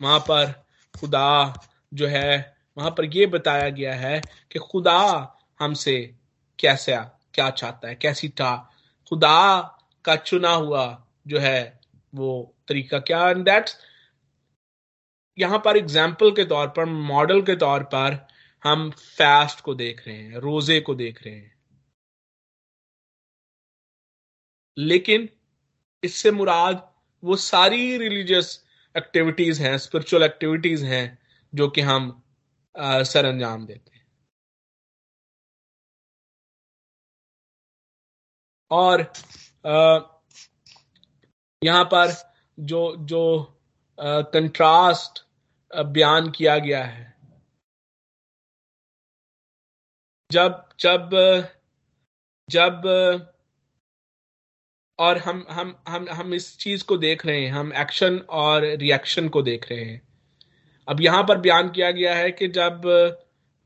वहाँ 0.00 0.18
पर 0.20 0.52
खुदा 0.94 1.54
जो 1.94 2.06
है, 2.06 2.56
वहाँ 2.76 2.90
पर 2.90 3.04
यह 3.16 3.26
बताया 3.26 3.68
गया 3.70 3.94
है 3.94 4.20
कि 4.52 4.58
खुदा 4.58 5.00
हमसे 5.60 5.96
कैसा, 6.58 7.00
क्या 7.34 7.50
चाहता 7.50 7.88
है, 7.88 7.94
कैसी 7.94 8.28
था 8.30 8.54
खुदा 9.12 9.60
का 10.04 10.16
चुना 10.16 10.52
हुआ 10.52 10.86
जो 11.26 11.38
है, 11.38 11.80
वो 12.12 12.54
तरीका 12.68 12.98
क्या? 12.98 13.28
एंड 13.30 13.44
दैट्स 13.44 13.76
यहाँ 15.38 15.58
पर 15.64 15.76
एग्ज़ाम्पल 15.76 16.30
के 16.30 16.44
तौर 16.44 16.68
पर 16.68 16.84
मॉडल 16.84 17.42
के 17.42 17.56
तौर 17.56 17.82
पर 17.84 18.18
हम 18.62 18.90
फास्ट 18.90 19.60
को 19.60 19.74
देख 19.74 20.06
रहे 20.06 20.16
हैं, 20.16 20.36
रोज़े 20.36 20.80
को 20.80 20.94
देख 20.94 21.22
रहे 21.26 21.34
हैं। 21.34 21.58
लेकिन 24.76 25.28
इससे 26.02 26.30
मुराद 26.30 26.82
वो 27.22 27.36
सारी 27.36 27.96
रिलीजियस 27.98 28.58
एक्टिविटीज़ 28.94 29.62
हैं 29.62 29.76
स्पिरिचुअल 29.78 30.22
एक्टिविटीज़ 30.22 30.84
हैं, 30.84 31.18
जो 31.52 31.68
कि 31.70 31.80
हम 31.80 32.10
सर 32.76 33.24
अंजाम 33.24 33.66
देते 33.66 33.96
हैं। 33.96 34.06
और 38.70 39.00
यहाँ 41.62 41.84
पर 41.84 42.12
जो 42.58 42.80
जो 43.06 43.22
कंट्रास्ट 44.00 45.24
बयान 45.70 46.30
किया 46.30 46.58
गया 46.58 46.84
है। 46.84 47.08
जब 50.30 50.68
जब 50.80 51.10
जब 52.48 52.82
और 55.00 55.18
हम 55.18 55.46
हम 55.50 55.82
हम 55.88 56.08
हम 56.08 56.34
इस 56.34 56.58
चीज़ 56.58 56.84
को 56.84 56.96
देख 56.96 57.26
रहे 57.26 57.44
हैं, 57.46 57.52
हम 57.52 57.72
एक्शन 57.72 58.18
और 58.18 58.64
रिएक्शन 58.64 59.28
को 59.28 59.42
देख 59.42 59.70
रहे 59.70 59.84
हैं। 59.84 60.00
अब 60.88 61.00
यहाँ 61.00 61.22
पर 61.22 61.38
बयान 61.38 61.70
किया 61.70 61.90
गया 61.90 62.14
है 62.14 62.30
कि 62.30 62.48
जब 62.48 62.82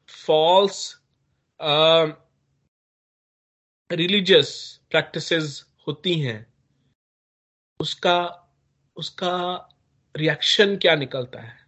फॉल्स 0.08 1.00
रिलीजियस 3.90 4.80
प्रैक्टिसेस 4.90 5.64
होती 5.88 6.20
हैं, 6.20 6.46
उसका 7.80 8.18
उसका 8.96 9.36
रिएक्शन 10.16 10.76
क्या 10.76 10.94
निकलता 10.94 11.40
है? 11.40 11.66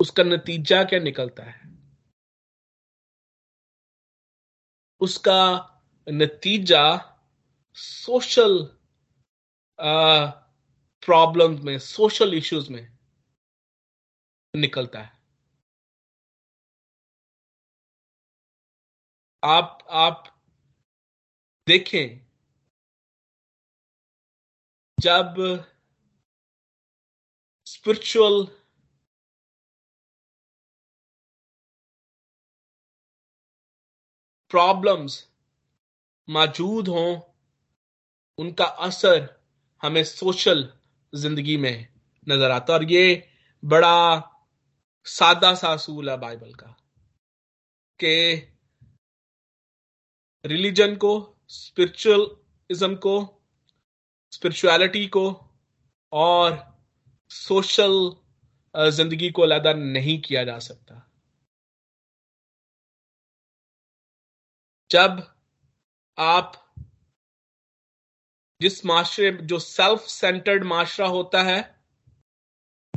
उसका 0.00 0.22
नतीजा 0.22 0.84
क्या 0.84 0.98
निकलता 0.98 1.42
है? 1.42 1.60
उसका 5.00 5.40
नतीजा 6.06 7.11
सोशल 7.76 8.58
प्रॉब्लम्स 11.04 11.60
में 11.64 11.78
सोशल 11.78 12.34
इश्यूज़ 12.34 12.70
में 12.72 12.82
निकलता 14.54 15.00
है। 15.02 15.20
आप 19.42 19.78
आप 19.90 20.24
देखें, 21.66 22.20
जब 24.98 25.34
स्पिरिचुअल 27.66 28.44
प्रॉब्लम्स 34.50 35.14
मौजूद 36.28 36.88
हों 36.88 37.31
उनका 38.42 38.64
असर 38.86 39.28
हमें 39.82 40.02
सोशल 40.04 40.68
ज़िंदगी 41.12 41.56
में 41.56 41.88
नज़र 42.26 42.50
आता 42.50 42.74
और 42.74 42.84
ये 42.92 43.04
बड़ा 43.62 43.96
सादा 45.06 45.54
सा 45.54 45.72
असूल 45.72 46.10
है 46.10 46.16
बाइबल 46.18 46.52
का 46.54 46.76
कि 48.00 48.14
रिलीजन 50.44 50.96
को, 50.96 51.12
स्पिरिचुअलिज्म 51.48 52.94
को, 52.96 53.14
स्पिरिचुअलिटी 54.32 55.06
को 55.06 55.24
और 56.12 56.58
सोशल 57.30 57.94
ज़िंदगी 58.74 59.30
को 59.30 59.42
अलहदा 59.42 59.72
नहीं 59.72 60.20
किया 60.20 60.44
जा 60.44 60.58
सकता। 60.58 61.08
जब 64.90 65.22
आप 66.18 66.61
जिस 68.62 68.86
माशरे, 68.86 69.32
जो 69.32 69.58
सेल्फ 69.58 70.00
सेंटर्ड 70.00 70.64
माशरा 70.64 71.06
होता 71.06 71.42
है, 71.42 71.80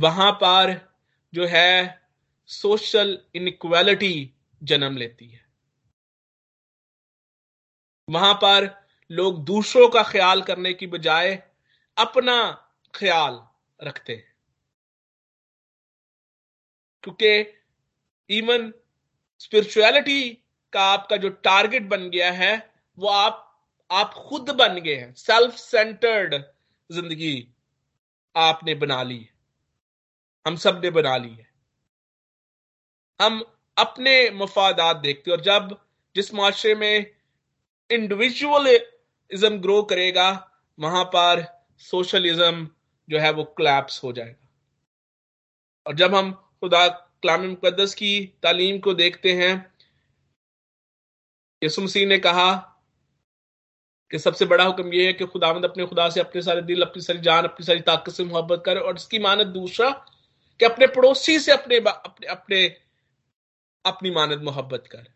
वहाँ 0.00 0.32
पर 0.32 0.94
जो 1.34 1.46
है 1.46 2.08
सोशल 2.46 3.24
इनक्वालिटी 3.34 4.34
जन्म 4.62 4.96
लेती 4.96 5.28
है। 5.28 5.48
वहाँ 8.10 8.34
पर 8.34 8.88
लोग 9.10 9.44
दूसरों 9.44 9.88
का 9.88 10.02
ख्याल 10.02 10.42
करने 10.42 10.72
की 10.74 10.86
बजाय 10.86 11.34
अपना 11.98 12.68
ख्याल 12.94 13.48
रखते 13.82 14.14
हैं। 14.14 14.36
क्योंकि 17.02 17.40
इवन 18.30 18.72
स्पिरिचुअलिटी 19.40 20.30
का 20.72 20.82
आपका 20.82 21.16
जो 21.16 21.28
टारगेट 21.28 21.82
बन 21.82 22.10
गया 22.10 22.32
है, 22.32 22.74
वो 22.98 23.08
आप 23.08 23.42
आप 23.90 24.14
खुद 24.18 24.50
बन 24.50 24.78
गए 24.80 24.94
हैं। 24.94 25.12
सेल्फ 25.14 25.54
सेंटर्ड 25.54 26.34
ज़िंदगी 26.90 27.48
आपने 28.34 28.74
बना 28.74 29.02
ली 29.02 29.18
है। 29.18 29.34
हम 30.46 30.56
सबने 30.56 30.90
बना 30.90 31.16
ली 31.16 31.28
है। 31.28 31.48
हम 33.20 33.44
अपने 33.76 34.30
मफादात 34.30 34.96
देखते 34.96 35.30
और 35.30 35.40
जब 35.40 35.78
जिस 36.16 36.32
माशरे 36.34 36.74
में 36.74 37.14
इंडिविजुअलिज्म 37.90 39.58
ग्रो 39.60 39.82
करेगा, 39.82 40.28
वहाँ 40.78 41.04
पर 41.04 41.44
सोशलिज्म 41.78 42.68
जो 43.08 43.18
है 43.18 43.30
वो 43.32 43.44
क्लैप्स 43.44 44.02
हो 44.04 44.12
जाएगा। 44.12 44.46
और 45.86 45.94
जब 45.94 46.14
हम 46.14 46.32
खुदा 46.32 46.86
कलाम 47.22 47.46
मुकदस 47.46 47.94
की 47.94 48.26
तालीम 48.42 48.78
को 48.78 48.94
देखते 48.94 49.32
हैं 49.32 49.52
यसु 51.62 51.82
मसीह 51.82 52.06
ने 52.06 52.18
कहा 52.18 52.75
कि 54.10 54.18
सबसे 54.18 54.44
बड़ा 54.44 54.64
हुक्म 54.64 54.92
यह 54.92 55.06
है 55.06 55.12
कि 55.12 55.26
खुदावंद 55.26 55.64
अपने 55.64 55.86
खुदा 55.86 56.08
से 56.10 56.20
अपने 56.20 56.42
सारे 56.42 56.62
दिल, 56.62 56.82
अपनी 56.82 57.02
सारी 57.02 57.18
जान, 57.18 57.44
अपनी 57.44 57.66
सारी 57.66 57.80
ताकत 57.80 58.12
से 58.12 58.24
मोहब्बत 58.24 58.62
करे 58.66 58.80
और 58.80 58.96
इसकी 58.96 59.18
मानत 59.18 59.46
दूसरा 59.46 59.90
कि 60.60 60.64
अपने 60.64 60.86
पड़ोसी 60.86 61.38
से 61.40 61.52
अपने 61.52 61.76
अपने 61.76 62.26
अपने, 62.26 62.66
अपनी 63.86 64.10
मानत 64.10 64.38
मोहब्बत 64.42 64.88
कर। 64.92 65.14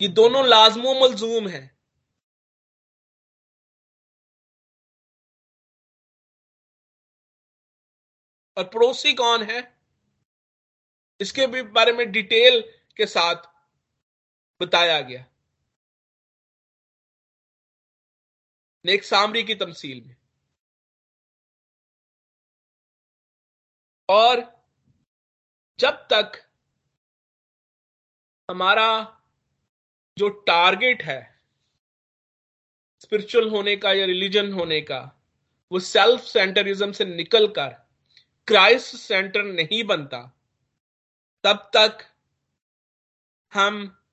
ये 0.00 0.08
दोनों 0.08 0.46
लाजमो 0.46 0.94
मलजूम 1.00 1.48
है। 1.48 1.76
और 8.56 8.64
पड़ोसी 8.64 9.14
कौन 9.14 9.42
है? 9.42 9.78
इसके 11.20 11.46
भी 11.46 11.62
बारे 11.62 11.92
में 11.92 12.12
डिटेल 12.12 12.60
के 12.96 13.06
साथ 13.06 13.36
बताया 14.60 15.00
गया। 15.00 15.31
नेक 18.84 19.04
सामरी 19.04 19.42
की 19.42 19.54
तमसील 19.54 20.04
में। 20.04 20.16
और 24.08 24.64
जब 25.78 25.90
तक 25.90 26.50
हमारा 28.50 29.20
जो 30.18 30.28
टारगेट 30.28 31.02
है, 31.02 31.40
स्पिरिचुअल 33.00 33.48
होने 33.50 33.76
का 33.76 33.92
या 33.92 34.06
रिलीजन 34.06 34.52
होने 34.52 34.80
का, 34.80 35.00
वो 35.72 35.80
सेल्फ 35.80 36.20
सेंटरिज्म 36.20 36.92
से 36.92 37.04
निकलकर 37.04 37.68
क्राइस्ट 38.46 38.96
सेंटर 38.96 39.42
नहीं 39.42 39.84
बनता, 39.84 40.38
तब 41.44 41.70
तक 41.76 41.98
हम 43.52 44.04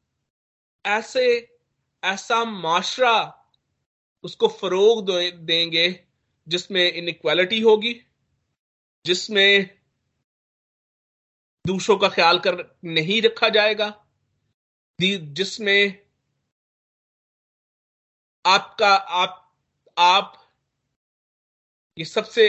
ऐसे, 0.86 1.58
ऐसा 2.04 2.46
माशरा 2.46 3.39
उसको 4.24 4.48
फरोग 4.48 5.10
देंगे, 5.46 6.06
जिसमें 6.48 6.92
इनक्वालिटी 6.92 7.60
होगी, 7.62 7.94
जिसमें 9.06 9.80
दूसरों 11.68 11.98
का 11.98 12.10
ख्याल 12.10 12.40
कर 12.40 12.80
नहीं 12.86 13.22
रखा 13.22 13.50
जाएगा 13.50 14.06
जिसमें 15.00 16.08
आपका, 18.46 18.96
आप 18.96 19.46
आप, 19.98 20.34
ये 21.98 22.06
सबसे 22.06 22.46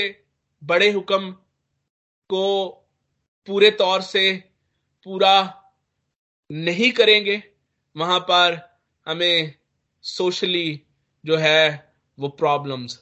बड़े 0.62 0.90
हुक्म 0.90 1.32
को 2.30 2.68
पूरे 3.46 3.70
तौर 3.70 4.02
से 4.02 4.22
पूरा 5.04 5.34
नहीं 6.52 6.92
करेंगे, 6.92 7.42
वहाँ 7.96 8.20
पर 8.20 8.58
हमें 9.06 9.54
सोशली 10.02 10.86
जो 11.24 11.36
है 11.36 11.92
वो 12.18 12.28
प्रॉब्लम्स 12.30 13.00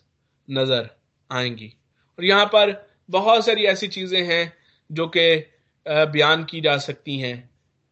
नज़र 0.49 0.89
आएँगी। 1.31 1.73
और 2.19 2.25
यहाँ 2.25 2.47
पर 2.47 2.73
बहुत 3.11 3.45
सारी 3.47 3.64
ऐसी 3.66 3.89
चीज़ें 3.89 4.23
हैं 4.25 4.53
जो 4.91 5.07
कि 5.16 5.29
बयान 5.87 6.45
की 6.45 6.61
जा 6.61 6.77
सकती 6.79 7.19
हैं 7.19 7.39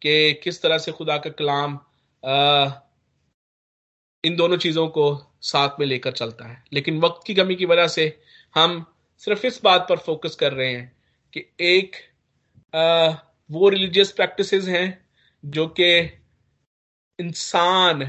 कि 0.01 0.33
किस 0.43 0.61
तरह 0.61 0.77
से 0.77 0.91
खुदा 0.91 1.17
का 1.17 1.29
कलाम 1.31 1.79
इन 4.23 4.35
दोनों 4.35 4.57
चीज़ों 4.57 4.87
को 4.87 5.05
साथ 5.43 5.79
में 5.79 5.85
लेकर 5.87 6.11
चलता 6.11 6.47
है। 6.47 6.63
लेकिन 6.73 6.99
वक्त 6.99 7.25
की 7.27 7.33
कमी 7.35 7.55
की 7.55 7.65
वजह 7.65 7.87
से 7.87 8.05
हम 8.55 8.85
सिर्फ़ 9.23 9.45
इस 9.47 9.59
बात 9.63 9.85
पर 9.89 9.97
फोकस 9.97 10.35
कर 10.35 10.53
रहे 10.53 10.71
हैं 10.71 10.91
कि 11.33 11.45
एक 11.61 11.95
वो 13.49 13.69
रिलीजियस 13.69 14.11
प्रैक्टिसेस 14.11 14.67
हैं 14.67 14.87
जो 15.43 15.67
कि 15.79 15.89
इंसान 17.19 18.03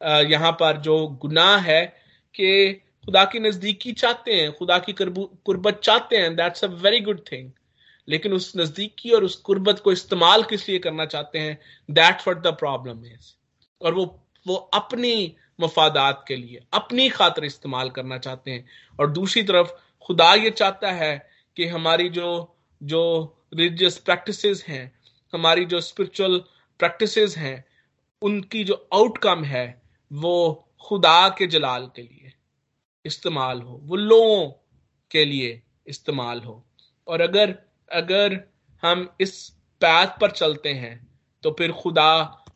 यहाँ 0.00 0.52
पर 0.52 0.76
जो 0.76 1.06
गुनाह 1.22 1.56
है 1.60 1.84
कि 2.34 2.72
खुदा 3.04 3.24
की 3.24 3.38
नजदीकी 3.38 3.92
चाहते 3.92 4.34
हैं, 4.34 4.52
खुदा 4.52 4.78
की 4.78 4.92
कुर्बत 4.92 5.80
चाहते 5.84 6.16
हैं 6.16 6.34
that's 6.36 6.64
a 6.64 6.68
very 6.82 7.00
good 7.00 7.20
thing 7.32 7.50
लेकिन 8.08 8.32
उस 8.32 8.52
नजदीकी 8.56 9.10
और 9.10 9.24
उस 9.24 9.36
कुर्बत 9.36 9.80
को 9.84 9.92
इस्तेमाल 9.92 10.42
किस 10.42 10.68
लिए 10.68 10.78
करना 10.78 11.04
चाहते 11.06 11.38
हैं? 11.38 11.58
That's 11.90 12.28
what 12.28 12.42
the 12.42 12.54
problem 12.54 13.04
is 13.06 13.32
और 13.80 13.94
वो 13.94 14.04
वो 14.46 14.54
अपनी 14.54 15.34
मफादात 15.60 16.24
के 16.28 16.36
लिए, 16.36 16.60
अपनी 16.72 17.08
खातर 17.08 17.44
इस्तेमाल 17.44 17.90
करना 17.90 18.18
चाहते 18.18 18.50
हैं। 18.50 18.64
और 19.00 19.10
दूसरी 19.10 19.42
तरफ़, 19.42 19.72
खुदा 20.06 20.34
ये 20.34 20.50
चाहता 20.50 20.92
है 20.92 21.28
कि 21.56 21.66
हमारी 21.66 22.08
जो 22.08 22.28
जो 22.82 23.02
रिलीजियस 23.54 23.98
प्रैक्टिसेस 23.98 24.64
हैं, 24.68 24.92
हमारी 25.32 25.64
जो 25.64 25.80
स्पिरिचुअल 25.80 26.38
प्रैक्टिसेस 26.80 27.36
हैं, 27.36 27.64
उनकी 28.22 28.64
जो 28.64 28.88
आउटकम 28.94 29.44
है 29.44 29.82
वो 30.10 30.68
खुदा 30.80 31.28
के 31.28 31.46
जलाल 31.46 31.86
के 31.96 32.02
लिए 32.02 32.32
इस्तेमाल 33.04 33.60
हो, 33.62 33.80
वो 33.82 33.96
लोगों 33.96 34.50
के 35.10 35.24
लिए 35.24 35.62
इस्तेमाल 35.86 36.40
हो। 36.40 36.64
और 37.08 37.20
अगर 37.20 37.58
अगर 37.92 38.42
हम 38.82 39.08
इस 39.20 39.48
पैथ 39.80 40.18
पर 40.20 40.30
चलते 40.30 40.72
हैं 40.74 41.06
तो 41.42 41.50
फिर 41.50 41.72
खुदा 41.72 42.12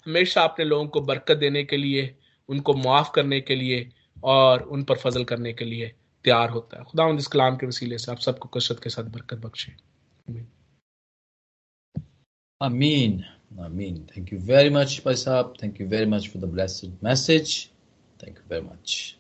हमेशा 0.06 0.42
अपने 0.42 0.64
लोगों 0.64 0.86
को 0.86 1.00
बरकत 1.00 1.36
देने 1.36 1.64
के 1.64 1.76
लिए, 1.76 2.16
उनको 2.48 2.74
मुआफ 2.74 3.12
करने 3.14 3.40
के 3.40 3.54
लिए 3.54 3.88
और 4.24 4.62
उन 4.62 4.82
पर 4.84 4.96
फजल 4.96 5.24
करने 5.24 5.52
के 5.52 5.64
लिए 5.64 5.92
तैयार 6.24 6.50
होता 6.50 6.78
है। 6.78 6.84
खुदा 6.84 7.08
इस 7.08 7.26
कलाम 7.26 7.56
के 7.56 7.66
वसीले 7.66 7.98
से 7.98 8.10
आप 8.12 8.18
सबको 8.18 8.48
कसरत 8.48 8.80
के 8.82 8.90
साथ 8.90 9.04
बरकत 9.04 9.38
बख्शे। 9.38 9.72
Amin. 12.60 13.20
Amin. 13.58 14.08
Thank 14.14 14.30
you 14.32 14.38
very 14.38 14.70
much, 14.70 15.04
Paisab. 15.04 15.58
Thank 15.58 15.78
you 15.78 15.86
very 15.86 16.06
much 16.06 16.28
for 16.28 16.38
the 16.38 16.46
blessed 16.46 16.90
message. 17.02 17.70
Thank 18.18 18.36
you 18.36 18.44
very 18.48 18.62
much. 18.62 19.18